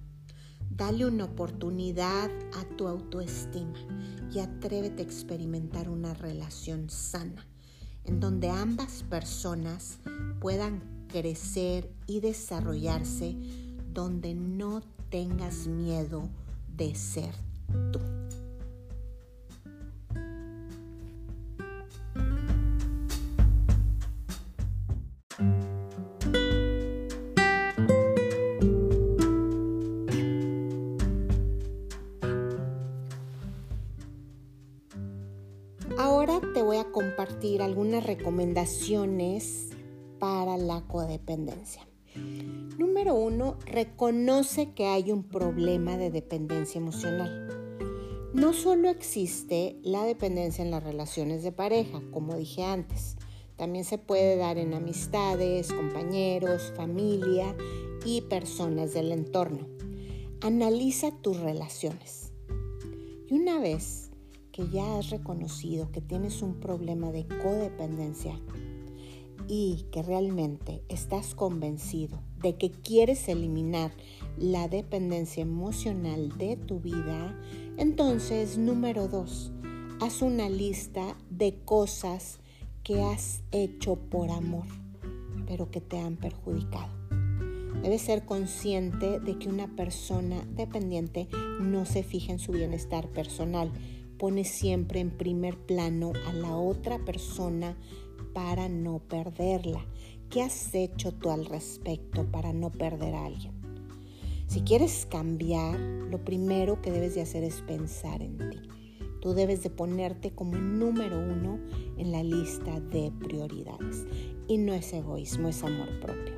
Dale 0.70 1.06
una 1.06 1.24
oportunidad 1.24 2.30
a 2.54 2.76
tu 2.76 2.86
autoestima 2.88 3.78
y 4.32 4.38
atrévete 4.38 5.02
a 5.02 5.04
experimentar 5.04 5.88
una 5.88 6.14
relación 6.14 6.88
sana, 6.88 7.46
en 8.04 8.20
donde 8.20 8.48
ambas 8.48 9.02
personas 9.02 9.98
puedan 10.40 11.06
crecer 11.08 11.90
y 12.06 12.20
desarrollarse, 12.20 13.36
donde 13.92 14.34
no 14.34 14.80
tengas 15.10 15.66
miedo 15.66 16.28
de 16.74 16.94
ser 16.94 17.34
tú. 17.92 18.11
Recomendaciones 38.22 39.70
para 40.20 40.56
la 40.56 40.82
codependencia. 40.86 41.88
Número 42.78 43.16
uno, 43.16 43.56
reconoce 43.66 44.74
que 44.74 44.86
hay 44.86 45.10
un 45.10 45.24
problema 45.24 45.96
de 45.96 46.12
dependencia 46.12 46.78
emocional. 46.78 47.48
No 48.32 48.52
solo 48.52 48.90
existe 48.90 49.76
la 49.82 50.04
dependencia 50.04 50.64
en 50.64 50.70
las 50.70 50.84
relaciones 50.84 51.42
de 51.42 51.50
pareja, 51.50 52.00
como 52.12 52.36
dije 52.36 52.62
antes, 52.62 53.16
también 53.56 53.84
se 53.84 53.98
puede 53.98 54.36
dar 54.36 54.56
en 54.56 54.72
amistades, 54.72 55.72
compañeros, 55.72 56.72
familia 56.76 57.56
y 58.04 58.20
personas 58.20 58.94
del 58.94 59.10
entorno. 59.10 59.66
Analiza 60.42 61.10
tus 61.10 61.40
relaciones. 61.40 62.32
Y 63.28 63.34
una 63.34 63.58
vez 63.58 64.11
que 64.52 64.68
ya 64.68 64.98
has 64.98 65.10
reconocido 65.10 65.90
que 65.90 66.00
tienes 66.00 66.42
un 66.42 66.60
problema 66.60 67.10
de 67.10 67.26
codependencia 67.26 68.38
y 69.48 69.86
que 69.90 70.02
realmente 70.02 70.82
estás 70.88 71.34
convencido 71.34 72.20
de 72.40 72.56
que 72.56 72.70
quieres 72.70 73.28
eliminar 73.28 73.92
la 74.36 74.68
dependencia 74.68 75.42
emocional 75.42 76.36
de 76.38 76.56
tu 76.56 76.80
vida, 76.80 77.36
entonces 77.76 78.58
número 78.58 79.08
dos, 79.08 79.52
haz 80.00 80.22
una 80.22 80.48
lista 80.48 81.16
de 81.30 81.56
cosas 81.64 82.38
que 82.82 83.02
has 83.02 83.42
hecho 83.52 83.96
por 83.96 84.30
amor, 84.30 84.66
pero 85.46 85.70
que 85.70 85.80
te 85.80 85.98
han 85.98 86.16
perjudicado. 86.16 86.92
Debes 87.82 88.02
ser 88.02 88.24
consciente 88.24 89.18
de 89.18 89.38
que 89.38 89.48
una 89.48 89.66
persona 89.74 90.44
dependiente 90.54 91.28
no 91.60 91.84
se 91.84 92.02
fija 92.02 92.32
en 92.32 92.38
su 92.38 92.52
bienestar 92.52 93.08
personal, 93.08 93.72
pone 94.22 94.44
siempre 94.44 95.00
en 95.00 95.10
primer 95.10 95.58
plano 95.58 96.12
a 96.28 96.32
la 96.32 96.56
otra 96.56 97.04
persona 97.04 97.76
para 98.32 98.68
no 98.68 99.00
perderla. 99.00 99.84
¿Qué 100.30 100.42
has 100.42 100.72
hecho 100.76 101.10
tú 101.10 101.30
al 101.30 101.44
respecto 101.44 102.24
para 102.30 102.52
no 102.52 102.70
perder 102.70 103.16
a 103.16 103.24
alguien? 103.24 103.52
Si 104.46 104.60
quieres 104.60 105.08
cambiar, 105.10 105.76
lo 105.76 106.24
primero 106.24 106.80
que 106.80 106.92
debes 106.92 107.16
de 107.16 107.22
hacer 107.22 107.42
es 107.42 107.62
pensar 107.62 108.22
en 108.22 108.38
ti. 108.48 108.60
Tú 109.20 109.34
debes 109.34 109.64
de 109.64 109.70
ponerte 109.70 110.30
como 110.30 110.56
número 110.56 111.18
uno 111.18 111.58
en 111.96 112.12
la 112.12 112.22
lista 112.22 112.78
de 112.78 113.10
prioridades. 113.24 114.06
Y 114.46 114.56
no 114.56 114.72
es 114.72 114.92
egoísmo, 114.92 115.48
es 115.48 115.64
amor 115.64 115.98
propio. 115.98 116.34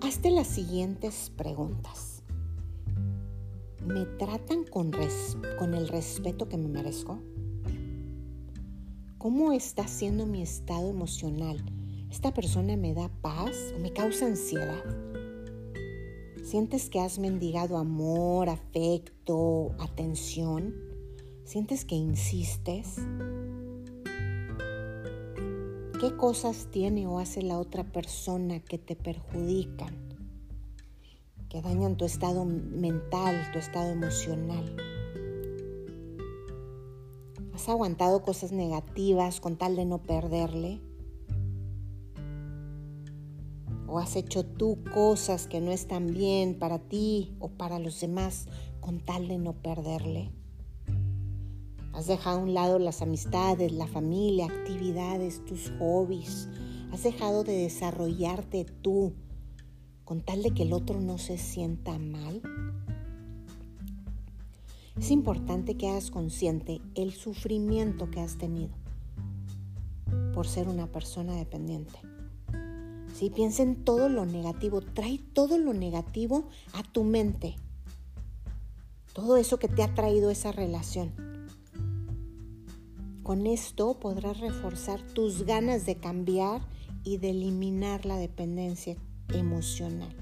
Hazte 0.00 0.32
las 0.32 0.48
siguientes 0.48 1.30
preguntas. 1.36 2.17
¿Me 3.88 4.04
tratan 4.04 4.64
con, 4.64 4.92
el 5.72 5.88
respeto 5.88 6.46
que 6.46 6.58
me 6.58 6.68
merezco? 6.68 7.22
¿Cómo 9.16 9.52
está 9.52 9.88
siendo 9.88 10.26
mi 10.26 10.42
estado 10.42 10.90
emocional? 10.90 11.56
¿Esta 12.10 12.34
persona 12.34 12.76
me 12.76 12.92
da 12.92 13.08
paz 13.22 13.72
o 13.74 13.78
me 13.78 13.94
causa 13.94 14.26
ansiedad? 14.26 14.84
¿Sientes 16.44 16.90
que 16.90 17.00
has 17.00 17.18
mendigado 17.18 17.78
amor, 17.78 18.50
afecto, 18.50 19.70
atención? 19.78 20.74
¿Sientes 21.44 21.86
que 21.86 21.94
insistes? 21.94 22.96
¿Qué 25.98 26.14
cosas 26.18 26.68
tiene 26.70 27.06
o 27.06 27.20
hace 27.20 27.40
la 27.40 27.58
otra 27.58 27.84
persona 27.84 28.60
que 28.60 28.76
te 28.76 28.96
perjudican? 28.96 30.07
Que 31.48 31.62
dañan 31.62 31.96
tu 31.96 32.04
estado 32.04 32.44
mental, 32.44 33.50
tu 33.52 33.58
estado 33.58 33.90
emocional. 33.90 34.76
¿Has 37.54 37.68
aguantado 37.70 38.22
cosas 38.22 38.52
negativas 38.52 39.40
con 39.40 39.56
tal 39.56 39.74
de 39.74 39.86
no 39.86 40.02
perderle? 40.02 40.80
¿O 43.86 43.98
has 43.98 44.14
hecho 44.16 44.44
tú 44.44 44.78
cosas 44.92 45.46
que 45.46 45.62
no 45.62 45.72
están 45.72 46.08
bien 46.12 46.58
para 46.58 46.78
ti 46.78 47.34
o 47.40 47.48
para 47.48 47.78
los 47.78 47.98
demás 48.00 48.46
con 48.80 49.00
tal 49.00 49.26
de 49.26 49.38
no 49.38 49.54
perderle? 49.54 50.30
Has 51.94 52.06
dejado 52.06 52.38
a 52.38 52.42
un 52.42 52.52
lado 52.52 52.78
las 52.78 53.00
amistades, 53.00 53.72
la 53.72 53.86
familia, 53.86 54.46
actividades, 54.46 55.42
tus 55.46 55.72
hobbies. 55.78 56.48
Has 56.92 57.02
dejado 57.02 57.42
de 57.42 57.54
desarrollarte 57.54 58.66
tú 58.66 59.14
con 60.08 60.22
tal 60.22 60.42
de 60.42 60.52
que 60.52 60.62
el 60.62 60.72
otro 60.72 61.02
no 61.02 61.18
se 61.18 61.36
sienta 61.36 61.98
mal. 61.98 62.40
Es 64.96 65.10
importante 65.10 65.76
que 65.76 65.90
hagas 65.90 66.10
consciente 66.10 66.80
el 66.94 67.12
sufrimiento 67.12 68.10
que 68.10 68.22
has 68.22 68.38
tenido 68.38 68.70
por 70.32 70.46
ser 70.46 70.66
una 70.66 70.86
persona 70.86 71.34
dependiente. 71.34 71.98
Si 73.12 73.28
piensa 73.28 73.62
en 73.62 73.84
todo 73.84 74.08
lo 74.08 74.24
negativo, 74.24 74.80
trae 74.80 75.18
todo 75.34 75.58
lo 75.58 75.74
negativo 75.74 76.48
a 76.72 76.82
tu 76.82 77.04
mente. 77.04 77.56
Todo 79.12 79.36
eso 79.36 79.58
que 79.58 79.68
te 79.68 79.82
ha 79.82 79.92
traído 79.92 80.30
esa 80.30 80.52
relación. 80.52 81.12
Con 83.22 83.46
esto 83.46 84.00
podrás 84.00 84.40
reforzar 84.40 85.02
tus 85.02 85.44
ganas 85.44 85.84
de 85.84 85.96
cambiar 85.96 86.62
y 87.04 87.18
de 87.18 87.28
eliminar 87.28 88.06
la 88.06 88.16
dependencia 88.16 88.96
emocional. 89.34 90.14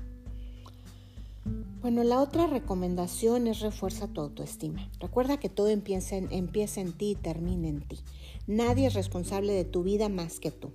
Bueno, 1.81 2.03
la 2.03 2.21
otra 2.21 2.47
recomendación 2.49 3.47
es 3.47 3.61
refuerza 3.61 4.09
tu 4.09 4.21
autoestima. 4.21 4.91
Recuerda 4.99 5.39
que 5.39 5.49
todo 5.49 5.69
empieza 5.69 6.17
en, 6.17 6.33
empieza 6.33 6.81
en 6.81 6.93
ti 6.93 7.11
y 7.11 7.15
termina 7.15 7.69
en 7.69 7.81
ti. 7.81 8.01
Nadie 8.47 8.89
es 8.89 8.95
responsable 8.95 9.53
de 9.53 9.65
tu 9.65 9.85
vida 9.85 10.09
más 10.09 10.41
que 10.41 10.51
tú. 10.51 10.73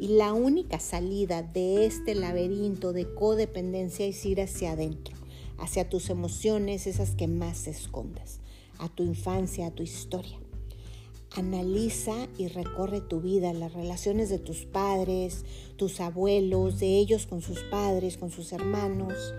Y 0.00 0.08
la 0.08 0.32
única 0.32 0.78
salida 0.78 1.42
de 1.42 1.86
este 1.86 2.14
laberinto 2.14 2.92
de 2.92 3.12
codependencia 3.14 4.06
es 4.06 4.24
ir 4.24 4.40
hacia 4.40 4.72
adentro, 4.72 5.16
hacia 5.58 5.88
tus 5.88 6.10
emociones, 6.10 6.86
esas 6.86 7.16
que 7.16 7.26
más 7.26 7.66
escondes, 7.66 8.40
a 8.78 8.88
tu 8.88 9.02
infancia, 9.02 9.66
a 9.66 9.70
tu 9.72 9.82
historia. 9.82 10.38
Analiza 11.36 12.28
y 12.38 12.46
recorre 12.46 13.00
tu 13.00 13.20
vida, 13.20 13.52
las 13.52 13.72
relaciones 13.72 14.28
de 14.28 14.38
tus 14.38 14.66
padres, 14.66 15.44
tus 15.76 16.00
abuelos, 16.00 16.78
de 16.78 16.96
ellos 16.98 17.26
con 17.26 17.42
sus 17.42 17.58
padres, 17.64 18.16
con 18.16 18.30
sus 18.30 18.52
hermanos. 18.52 19.34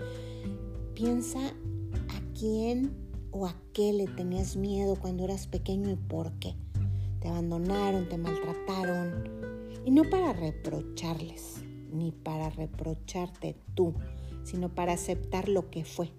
Piensa 0.94 1.38
a 1.48 2.38
quién 2.38 2.92
o 3.30 3.46
a 3.46 3.56
qué 3.72 3.94
le 3.94 4.08
tenías 4.08 4.56
miedo 4.56 4.96
cuando 4.96 5.24
eras 5.24 5.46
pequeño 5.46 5.90
y 5.90 5.96
por 5.96 6.32
qué. 6.32 6.54
Te 7.20 7.28
abandonaron, 7.28 8.10
te 8.10 8.18
maltrataron. 8.18 9.30
Y 9.86 9.90
no 9.90 10.02
para 10.10 10.34
reprocharles, 10.34 11.62
ni 11.90 12.12
para 12.12 12.50
reprocharte 12.50 13.56
tú, 13.74 13.94
sino 14.44 14.68
para 14.74 14.92
aceptar 14.92 15.48
lo 15.48 15.70
que 15.70 15.86
fue. 15.86 16.10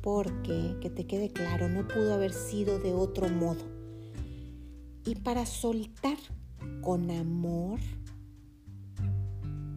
Porque, 0.00 0.74
que 0.80 0.90
te 0.90 1.06
quede 1.06 1.30
claro, 1.30 1.68
no 1.68 1.86
pudo 1.86 2.14
haber 2.14 2.32
sido 2.32 2.80
de 2.80 2.94
otro 2.94 3.28
modo 3.28 3.77
y 5.08 5.14
para 5.14 5.46
soltar 5.46 6.18
con 6.82 7.10
amor, 7.10 7.80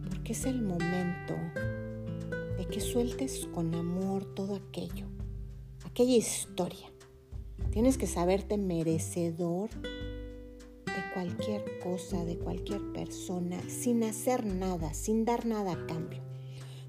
porque 0.06 0.32
es 0.32 0.44
el 0.44 0.60
momento 0.60 1.34
de 2.58 2.66
que 2.70 2.80
sueltes 2.80 3.48
con 3.54 3.74
amor 3.74 4.26
todo 4.34 4.56
aquello, 4.56 5.06
aquella 5.86 6.16
historia. 6.16 6.92
Tienes 7.70 7.96
que 7.96 8.06
saberte 8.06 8.58
merecedor 8.58 9.70
de 9.70 11.12
cualquier 11.14 11.64
cosa, 11.78 12.26
de 12.26 12.36
cualquier 12.36 12.92
persona, 12.92 13.58
sin 13.70 14.04
hacer 14.04 14.44
nada, 14.44 14.92
sin 14.92 15.24
dar 15.24 15.46
nada 15.46 15.72
a 15.72 15.86
cambio. 15.86 16.20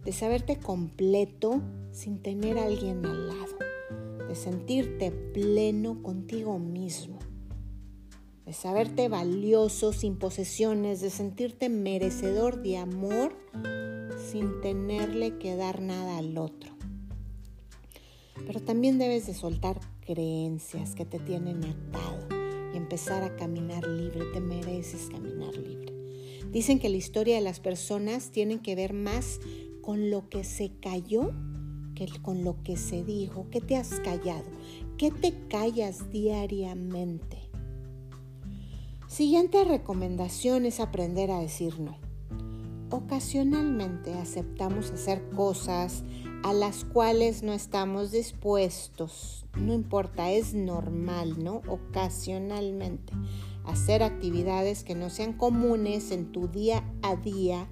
De 0.04 0.12
saberte 0.12 0.60
completo 0.60 1.62
sin 1.94 2.22
tener 2.22 2.58
a 2.58 2.66
alguien 2.66 3.06
al 3.06 3.28
lado. 3.30 3.58
De 4.28 4.36
sentirte 4.36 5.12
pleno 5.12 6.04
contigo 6.04 6.60
mismo 6.60 7.20
de 8.46 8.54
saberte 8.54 9.08
valioso 9.08 9.94
sin 9.94 10.18
posesiones, 10.18 11.02
de 11.02 11.10
sentirte 11.10 11.70
merecedor 11.70 12.62
de 12.62 12.78
amor 12.78 13.36
sin 14.32 14.62
tenerle 14.62 15.38
que 15.38 15.56
dar 15.56 15.82
nada 15.82 16.18
al 16.18 16.38
otro. 16.38 16.72
Pero 18.46 18.60
también 18.62 18.98
debes 18.98 19.28
de 19.28 19.34
soltar 19.34 19.80
creencias 20.06 20.96
que 20.96 21.06
te 21.06 21.20
tienen 21.20 21.64
atado 21.64 22.28
y 22.74 22.78
empezar 22.78 23.24
a 23.24 23.36
caminar 23.36 23.88
libre. 23.88 24.22
Te 24.34 24.42
mereces 24.42 25.10
caminar 25.10 25.56
libre. 25.56 25.94
Dicen 26.52 26.80
que 26.80 26.90
la 26.90 26.98
historia 26.98 27.36
de 27.36 27.42
las 27.42 27.60
personas 27.60 28.32
tiene 28.32 28.62
que 28.62 28.76
ver 28.76 28.94
más 28.94 29.40
con 29.82 30.10
lo 30.10 30.30
que 30.30 30.44
se 30.44 30.72
cayó 30.82 31.32
que 31.96 32.08
con 32.22 32.44
lo 32.44 32.62
que 32.64 32.78
se 32.78 33.04
dijo. 33.04 33.48
¿Qué 33.52 33.62
te 33.62 33.76
has 33.76 34.00
callado? 34.00 34.46
¿Qué 34.98 35.12
te 35.12 35.34
callas 35.48 36.10
diariamente? 36.12 37.43
Siguiente 39.14 39.64
recomendación 39.64 40.66
es 40.66 40.80
aprender 40.80 41.30
a 41.30 41.38
decir 41.38 41.80
no. 41.80 42.00
Ocasionalmente 42.90 44.16
aceptamos 44.16 44.90
hacer 44.90 45.30
cosas 45.30 46.04
a 46.42 46.52
las 46.52 46.84
cuales 46.84 47.44
no 47.44 47.54
estamos 47.54 48.12
dispuestos. 48.12 49.46
No 49.56 49.72
importa, 49.72 50.32
es 50.32 50.56
normal, 50.56 51.44
¿no? 51.44 51.62
Ocasionalmente. 51.68 53.14
Hacer 53.66 54.02
actividades 54.02 54.84
que 54.84 54.96
no 54.96 55.12
sean 55.12 55.34
comunes 55.34 56.10
en 56.10 56.32
tu 56.32 56.48
día 56.48 56.84
a 57.04 57.16
día 57.16 57.68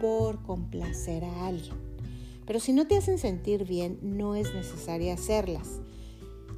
por 0.00 0.42
complacer 0.42 1.22
a 1.24 1.46
alguien. 1.46 1.76
Pero 2.44 2.58
si 2.58 2.72
no 2.72 2.88
te 2.88 2.96
hacen 2.96 3.18
sentir 3.18 3.66
bien, 3.66 4.00
no 4.02 4.34
es 4.34 4.52
necesario 4.52 5.14
hacerlas 5.14 5.80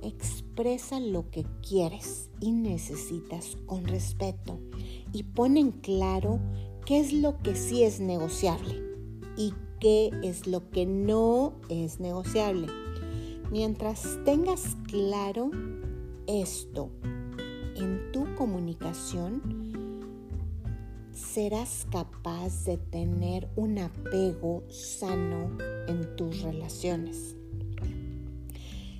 expresa 0.04 1.00
lo 1.00 1.30
que 1.30 1.44
quieres 1.66 2.30
y 2.40 2.52
necesitas 2.52 3.56
con 3.66 3.84
respeto 3.84 4.60
y 5.12 5.22
pon 5.22 5.56
en 5.56 5.72
claro 5.72 6.40
qué 6.84 7.00
es 7.00 7.12
lo 7.12 7.38
que 7.38 7.54
sí 7.54 7.82
es 7.82 8.00
negociable 8.00 8.82
y 9.36 9.54
qué 9.80 10.10
es 10.22 10.46
lo 10.46 10.70
que 10.70 10.86
no 10.86 11.54
es 11.68 12.00
negociable. 12.00 12.68
Mientras 13.50 14.18
tengas 14.24 14.76
claro 14.88 15.50
esto 16.26 16.90
en 17.76 18.12
tu 18.12 18.34
comunicación, 18.34 19.64
serás 21.12 21.86
capaz 21.90 22.64
de 22.64 22.78
tener 22.78 23.48
un 23.56 23.78
apego 23.78 24.64
sano 24.68 25.56
en 25.86 26.16
tus 26.16 26.42
relaciones. 26.42 27.36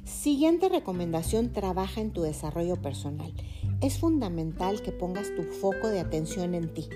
Siguiente 0.04 0.68
recomendación, 0.68 1.50
trabaja 1.50 2.02
en 2.02 2.12
tu 2.12 2.22
desarrollo 2.22 2.76
personal. 2.76 3.32
es 3.80 3.98
fundamental 3.98 4.82
que 4.82 4.92
pongas 4.92 5.34
tu 5.34 5.42
foco 5.44 5.88
de 5.88 5.98
atención 5.98 6.54
en 6.54 6.72
ti, 6.72 6.88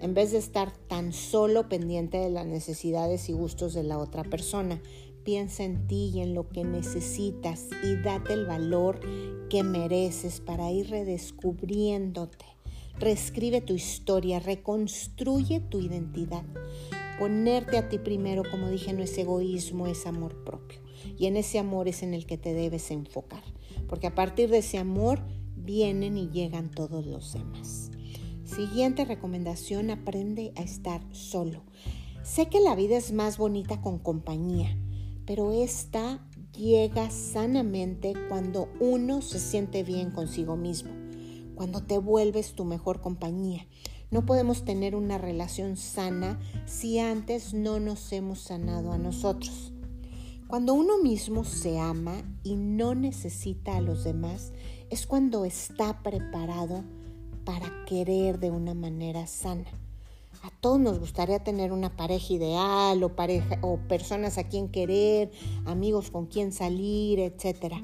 en 0.00 0.14
vez 0.14 0.30
de 0.30 0.38
estar 0.38 0.72
tan 0.88 1.12
solo 1.12 1.68
pendiente 1.68 2.18
de 2.18 2.30
las 2.30 2.46
necesidades 2.46 3.28
y 3.28 3.32
gustos 3.32 3.74
de 3.74 3.82
la 3.82 3.98
otra 3.98 4.22
persona. 4.22 4.80
Piensa 5.24 5.64
en 5.64 5.86
ti 5.88 6.12
y 6.14 6.20
en 6.20 6.34
lo 6.34 6.48
que 6.48 6.64
necesitas 6.64 7.68
y 7.82 7.96
date 7.96 8.34
el 8.34 8.46
valor 8.46 9.00
que 9.48 9.64
mereces 9.64 10.40
para 10.40 10.70
ir 10.70 10.90
redescubriéndote. 10.90 12.44
Reescribe 13.00 13.62
tu 13.62 13.74
historia, 13.74 14.38
reconstruye 14.38 15.58
tu 15.58 15.80
identidad. 15.80 16.44
Ponerte 17.18 17.78
a 17.78 17.88
ti 17.88 17.98
primero, 17.98 18.42
como 18.48 18.68
dije, 18.68 18.92
no 18.92 19.02
es 19.02 19.16
egoísmo, 19.18 19.86
es 19.88 20.06
amor 20.06 20.44
propio. 20.44 20.83
Y 21.16 21.26
en 21.26 21.36
ese 21.36 21.58
amor 21.58 21.88
es 21.88 22.02
en 22.02 22.14
el 22.14 22.26
que 22.26 22.38
te 22.38 22.54
debes 22.54 22.90
enfocar, 22.90 23.42
porque 23.88 24.06
a 24.06 24.14
partir 24.14 24.50
de 24.50 24.58
ese 24.58 24.78
amor 24.78 25.20
vienen 25.56 26.16
y 26.16 26.28
llegan 26.28 26.70
todos 26.70 27.06
los 27.06 27.32
demás. 27.32 27.90
Siguiente 28.44 29.04
recomendación, 29.04 29.90
aprende 29.90 30.52
a 30.56 30.62
estar 30.62 31.02
solo. 31.12 31.62
Sé 32.22 32.48
que 32.48 32.60
la 32.60 32.74
vida 32.74 32.96
es 32.96 33.12
más 33.12 33.38
bonita 33.38 33.80
con 33.80 33.98
compañía, 33.98 34.76
pero 35.26 35.52
esta 35.52 36.26
llega 36.56 37.10
sanamente 37.10 38.14
cuando 38.28 38.68
uno 38.80 39.22
se 39.22 39.38
siente 39.40 39.82
bien 39.82 40.10
consigo 40.10 40.56
mismo, 40.56 40.90
cuando 41.54 41.82
te 41.82 41.98
vuelves 41.98 42.54
tu 42.54 42.64
mejor 42.64 43.00
compañía. 43.00 43.66
No 44.10 44.24
podemos 44.24 44.64
tener 44.64 44.94
una 44.94 45.18
relación 45.18 45.76
sana 45.76 46.38
si 46.66 46.98
antes 46.98 47.52
no 47.52 47.80
nos 47.80 48.12
hemos 48.12 48.40
sanado 48.40 48.92
a 48.92 48.98
nosotros. 48.98 49.73
Cuando 50.54 50.74
uno 50.74 50.98
mismo 50.98 51.42
se 51.42 51.80
ama 51.80 52.22
y 52.44 52.54
no 52.54 52.94
necesita 52.94 53.76
a 53.76 53.80
los 53.80 54.04
demás, 54.04 54.52
es 54.88 55.04
cuando 55.04 55.44
está 55.44 56.00
preparado 56.04 56.84
para 57.44 57.84
querer 57.86 58.38
de 58.38 58.52
una 58.52 58.72
manera 58.72 59.26
sana. 59.26 59.66
A 60.44 60.50
todos 60.60 60.78
nos 60.78 61.00
gustaría 61.00 61.42
tener 61.42 61.72
una 61.72 61.96
pareja 61.96 62.34
ideal 62.34 63.02
o, 63.02 63.16
pareja, 63.16 63.58
o 63.62 63.78
personas 63.88 64.38
a 64.38 64.44
quien 64.44 64.68
querer, 64.68 65.32
amigos 65.64 66.12
con 66.12 66.26
quien 66.26 66.52
salir, 66.52 67.18
etc. 67.18 67.74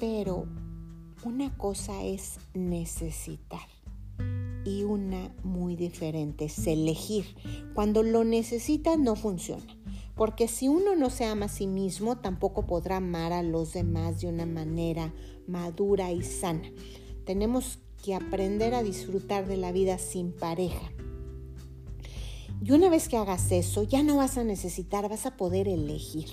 Pero 0.00 0.46
una 1.22 1.56
cosa 1.56 2.02
es 2.02 2.40
necesitar 2.54 3.68
y 4.64 4.82
una 4.82 5.32
muy 5.44 5.76
diferente 5.76 6.46
es 6.46 6.66
elegir. 6.66 7.36
Cuando 7.72 8.02
lo 8.02 8.24
necesitas 8.24 8.98
no 8.98 9.14
funciona, 9.14 9.77
porque 10.18 10.48
si 10.48 10.68
uno 10.68 10.94
no 10.94 11.08
se 11.08 11.24
ama 11.24 11.46
a 11.46 11.48
sí 11.48 11.66
mismo, 11.66 12.18
tampoco 12.18 12.66
podrá 12.66 12.98
amar 12.98 13.32
a 13.32 13.42
los 13.42 13.72
demás 13.72 14.20
de 14.20 14.28
una 14.28 14.44
manera 14.44 15.14
madura 15.46 16.12
y 16.12 16.22
sana. 16.22 16.70
Tenemos 17.24 17.78
que 18.04 18.14
aprender 18.14 18.74
a 18.74 18.82
disfrutar 18.82 19.46
de 19.46 19.56
la 19.56 19.72
vida 19.72 19.96
sin 19.96 20.32
pareja 20.32 20.90
y 22.64 22.72
una 22.72 22.88
vez 22.88 23.08
que 23.08 23.16
hagas 23.16 23.52
eso, 23.52 23.84
ya 23.84 24.02
no 24.02 24.16
vas 24.16 24.36
a 24.36 24.42
necesitar, 24.42 25.08
vas 25.08 25.26
a 25.26 25.36
poder 25.36 25.68
elegir. 25.68 26.26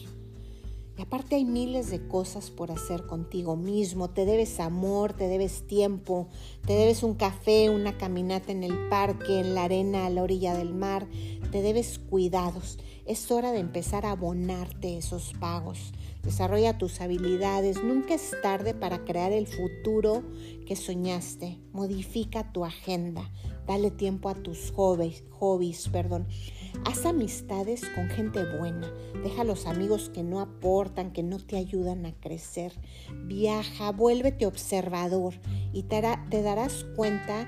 Y 0.98 1.02
aparte 1.02 1.36
hay 1.36 1.46
miles 1.46 1.92
de 1.92 2.08
cosas 2.08 2.50
por 2.50 2.72
hacer 2.72 3.06
contigo 3.06 3.56
mismo. 3.56 4.10
Te 4.10 4.26
debes 4.26 4.60
amor, 4.60 5.14
te 5.14 5.28
debes 5.28 5.68
tiempo, 5.68 6.30
te 6.66 6.74
debes 6.74 7.04
un 7.04 7.16
café, 7.16 7.70
una 7.70 7.98
caminata 7.98 8.52
en 8.54 8.64
el 8.64 8.88
parque, 8.90 9.40
en 9.40 9.54
la 9.54 9.66
arena, 9.66 10.06
a 10.06 10.10
la 10.10 10.24
orilla 10.24 10.56
del 10.56 10.74
mar. 10.74 11.06
Te 11.52 11.62
debes 11.62 12.00
cuidados. 12.00 12.80
Es 13.06 13.30
hora 13.30 13.52
de 13.52 13.60
empezar 13.60 14.04
a 14.06 14.12
abonarte 14.12 14.98
esos 14.98 15.34
pagos. 15.40 15.94
Desarrolla 16.24 16.80
tus 16.80 17.02
habilidades. 17.02 17.84
Nunca 17.84 18.16
es 18.16 18.36
tarde 18.42 18.74
para 18.74 19.06
crear 19.06 19.32
el 19.32 19.46
futuro 19.46 20.24
que 20.66 20.76
soñaste. 20.76 21.60
Modifica 21.72 22.52
tu 22.52 22.66
agenda. 22.66 23.32
Dale 23.68 23.92
tiempo 23.92 24.30
a 24.30 24.34
tus 24.34 24.72
hobbies, 24.72 25.24
hobbies, 25.30 25.88
perdón. 25.90 26.28
Haz 26.86 27.06
amistades 27.06 27.84
con 27.94 28.10
gente 28.10 28.44
buena. 28.58 28.92
Deja 29.24 29.44
los 29.44 29.68
amigos 29.68 30.10
que 30.10 30.24
no 30.24 30.40
aportan, 30.40 31.14
que 31.14 31.22
no 31.22 31.38
te 31.38 31.58
ayudan 31.58 32.08
a 32.08 32.14
crecer. 32.14 32.74
Viaja, 33.26 33.92
vuélvete 33.92 34.48
observador 34.48 35.36
y 35.74 35.84
te, 35.84 36.02
te 36.32 36.42
darás 36.42 36.86
cuenta 36.96 37.48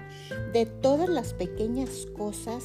de 0.54 0.67
todas 0.67 1.10
las 1.10 1.34
pequeñas 1.34 2.06
cosas 2.15 2.63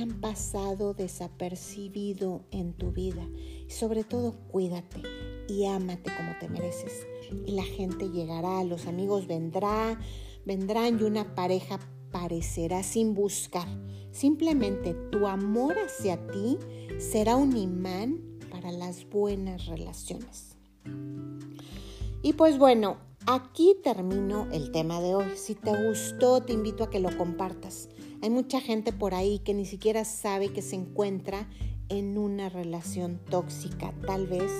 han 0.00 0.20
pasado 0.20 0.94
desapercibido 0.94 2.44
en 2.50 2.72
tu 2.72 2.92
vida. 2.92 3.26
Y 3.66 3.70
sobre 3.70 4.04
todo, 4.04 4.32
cuídate 4.48 5.02
y 5.48 5.66
ámate 5.66 6.10
como 6.16 6.36
te 6.38 6.48
mereces. 6.48 7.06
Y 7.46 7.52
la 7.52 7.64
gente 7.64 8.10
llegará, 8.10 8.62
los 8.64 8.86
amigos 8.86 9.26
vendrá, 9.26 9.98
vendrán 10.44 11.00
y 11.00 11.04
una 11.04 11.34
pareja 11.34 11.78
parecerá 12.10 12.82
sin 12.82 13.14
buscar. 13.14 13.66
Simplemente 14.10 14.94
tu 15.10 15.26
amor 15.26 15.76
hacia 15.78 16.26
ti 16.28 16.58
será 16.98 17.36
un 17.36 17.56
imán 17.56 18.20
para 18.50 18.70
las 18.70 19.08
buenas 19.08 19.66
relaciones. 19.66 20.56
Y 22.22 22.34
pues 22.34 22.58
bueno, 22.58 22.98
aquí 23.26 23.76
termino 23.82 24.46
el 24.52 24.70
tema 24.70 25.00
de 25.00 25.14
hoy. 25.14 25.36
Si 25.36 25.54
te 25.54 25.88
gustó, 25.88 26.42
te 26.42 26.52
invito 26.52 26.84
a 26.84 26.90
que 26.90 27.00
lo 27.00 27.16
compartas. 27.16 27.88
Hay 28.22 28.30
mucha 28.30 28.60
gente 28.60 28.92
por 28.92 29.14
ahí 29.14 29.40
que 29.40 29.52
ni 29.52 29.66
siquiera 29.66 30.04
sabe 30.04 30.52
que 30.52 30.62
se 30.62 30.76
encuentra 30.76 31.48
en 31.88 32.16
una 32.16 32.48
relación 32.48 33.20
tóxica. 33.28 33.92
Tal 34.06 34.28
vez 34.28 34.52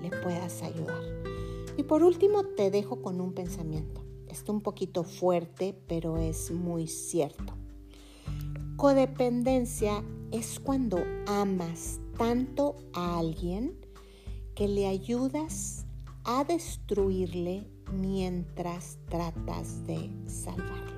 le 0.00 0.10
puedas 0.10 0.62
ayudar. 0.62 1.02
Y 1.76 1.82
por 1.82 2.04
último, 2.04 2.44
te 2.44 2.70
dejo 2.70 3.02
con 3.02 3.20
un 3.20 3.32
pensamiento. 3.32 4.04
Está 4.28 4.52
un 4.52 4.60
poquito 4.60 5.02
fuerte, 5.02 5.76
pero 5.88 6.16
es 6.16 6.52
muy 6.52 6.86
cierto. 6.86 7.54
Codependencia 8.76 10.04
es 10.30 10.60
cuando 10.60 10.98
amas 11.26 11.98
tanto 12.16 12.76
a 12.92 13.18
alguien 13.18 13.76
que 14.54 14.68
le 14.68 14.86
ayudas 14.86 15.86
a 16.22 16.44
destruirle 16.44 17.66
mientras 17.92 18.98
tratas 19.08 19.84
de 19.88 20.08
salvarlo. 20.26 20.97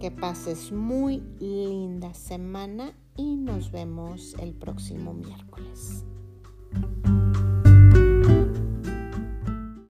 Que 0.00 0.10
pases 0.10 0.72
muy 0.72 1.22
linda 1.40 2.12
semana 2.14 2.94
y 3.16 3.36
nos 3.36 3.70
vemos 3.70 4.34
el 4.38 4.54
próximo 4.54 5.14
miércoles. 5.14 6.04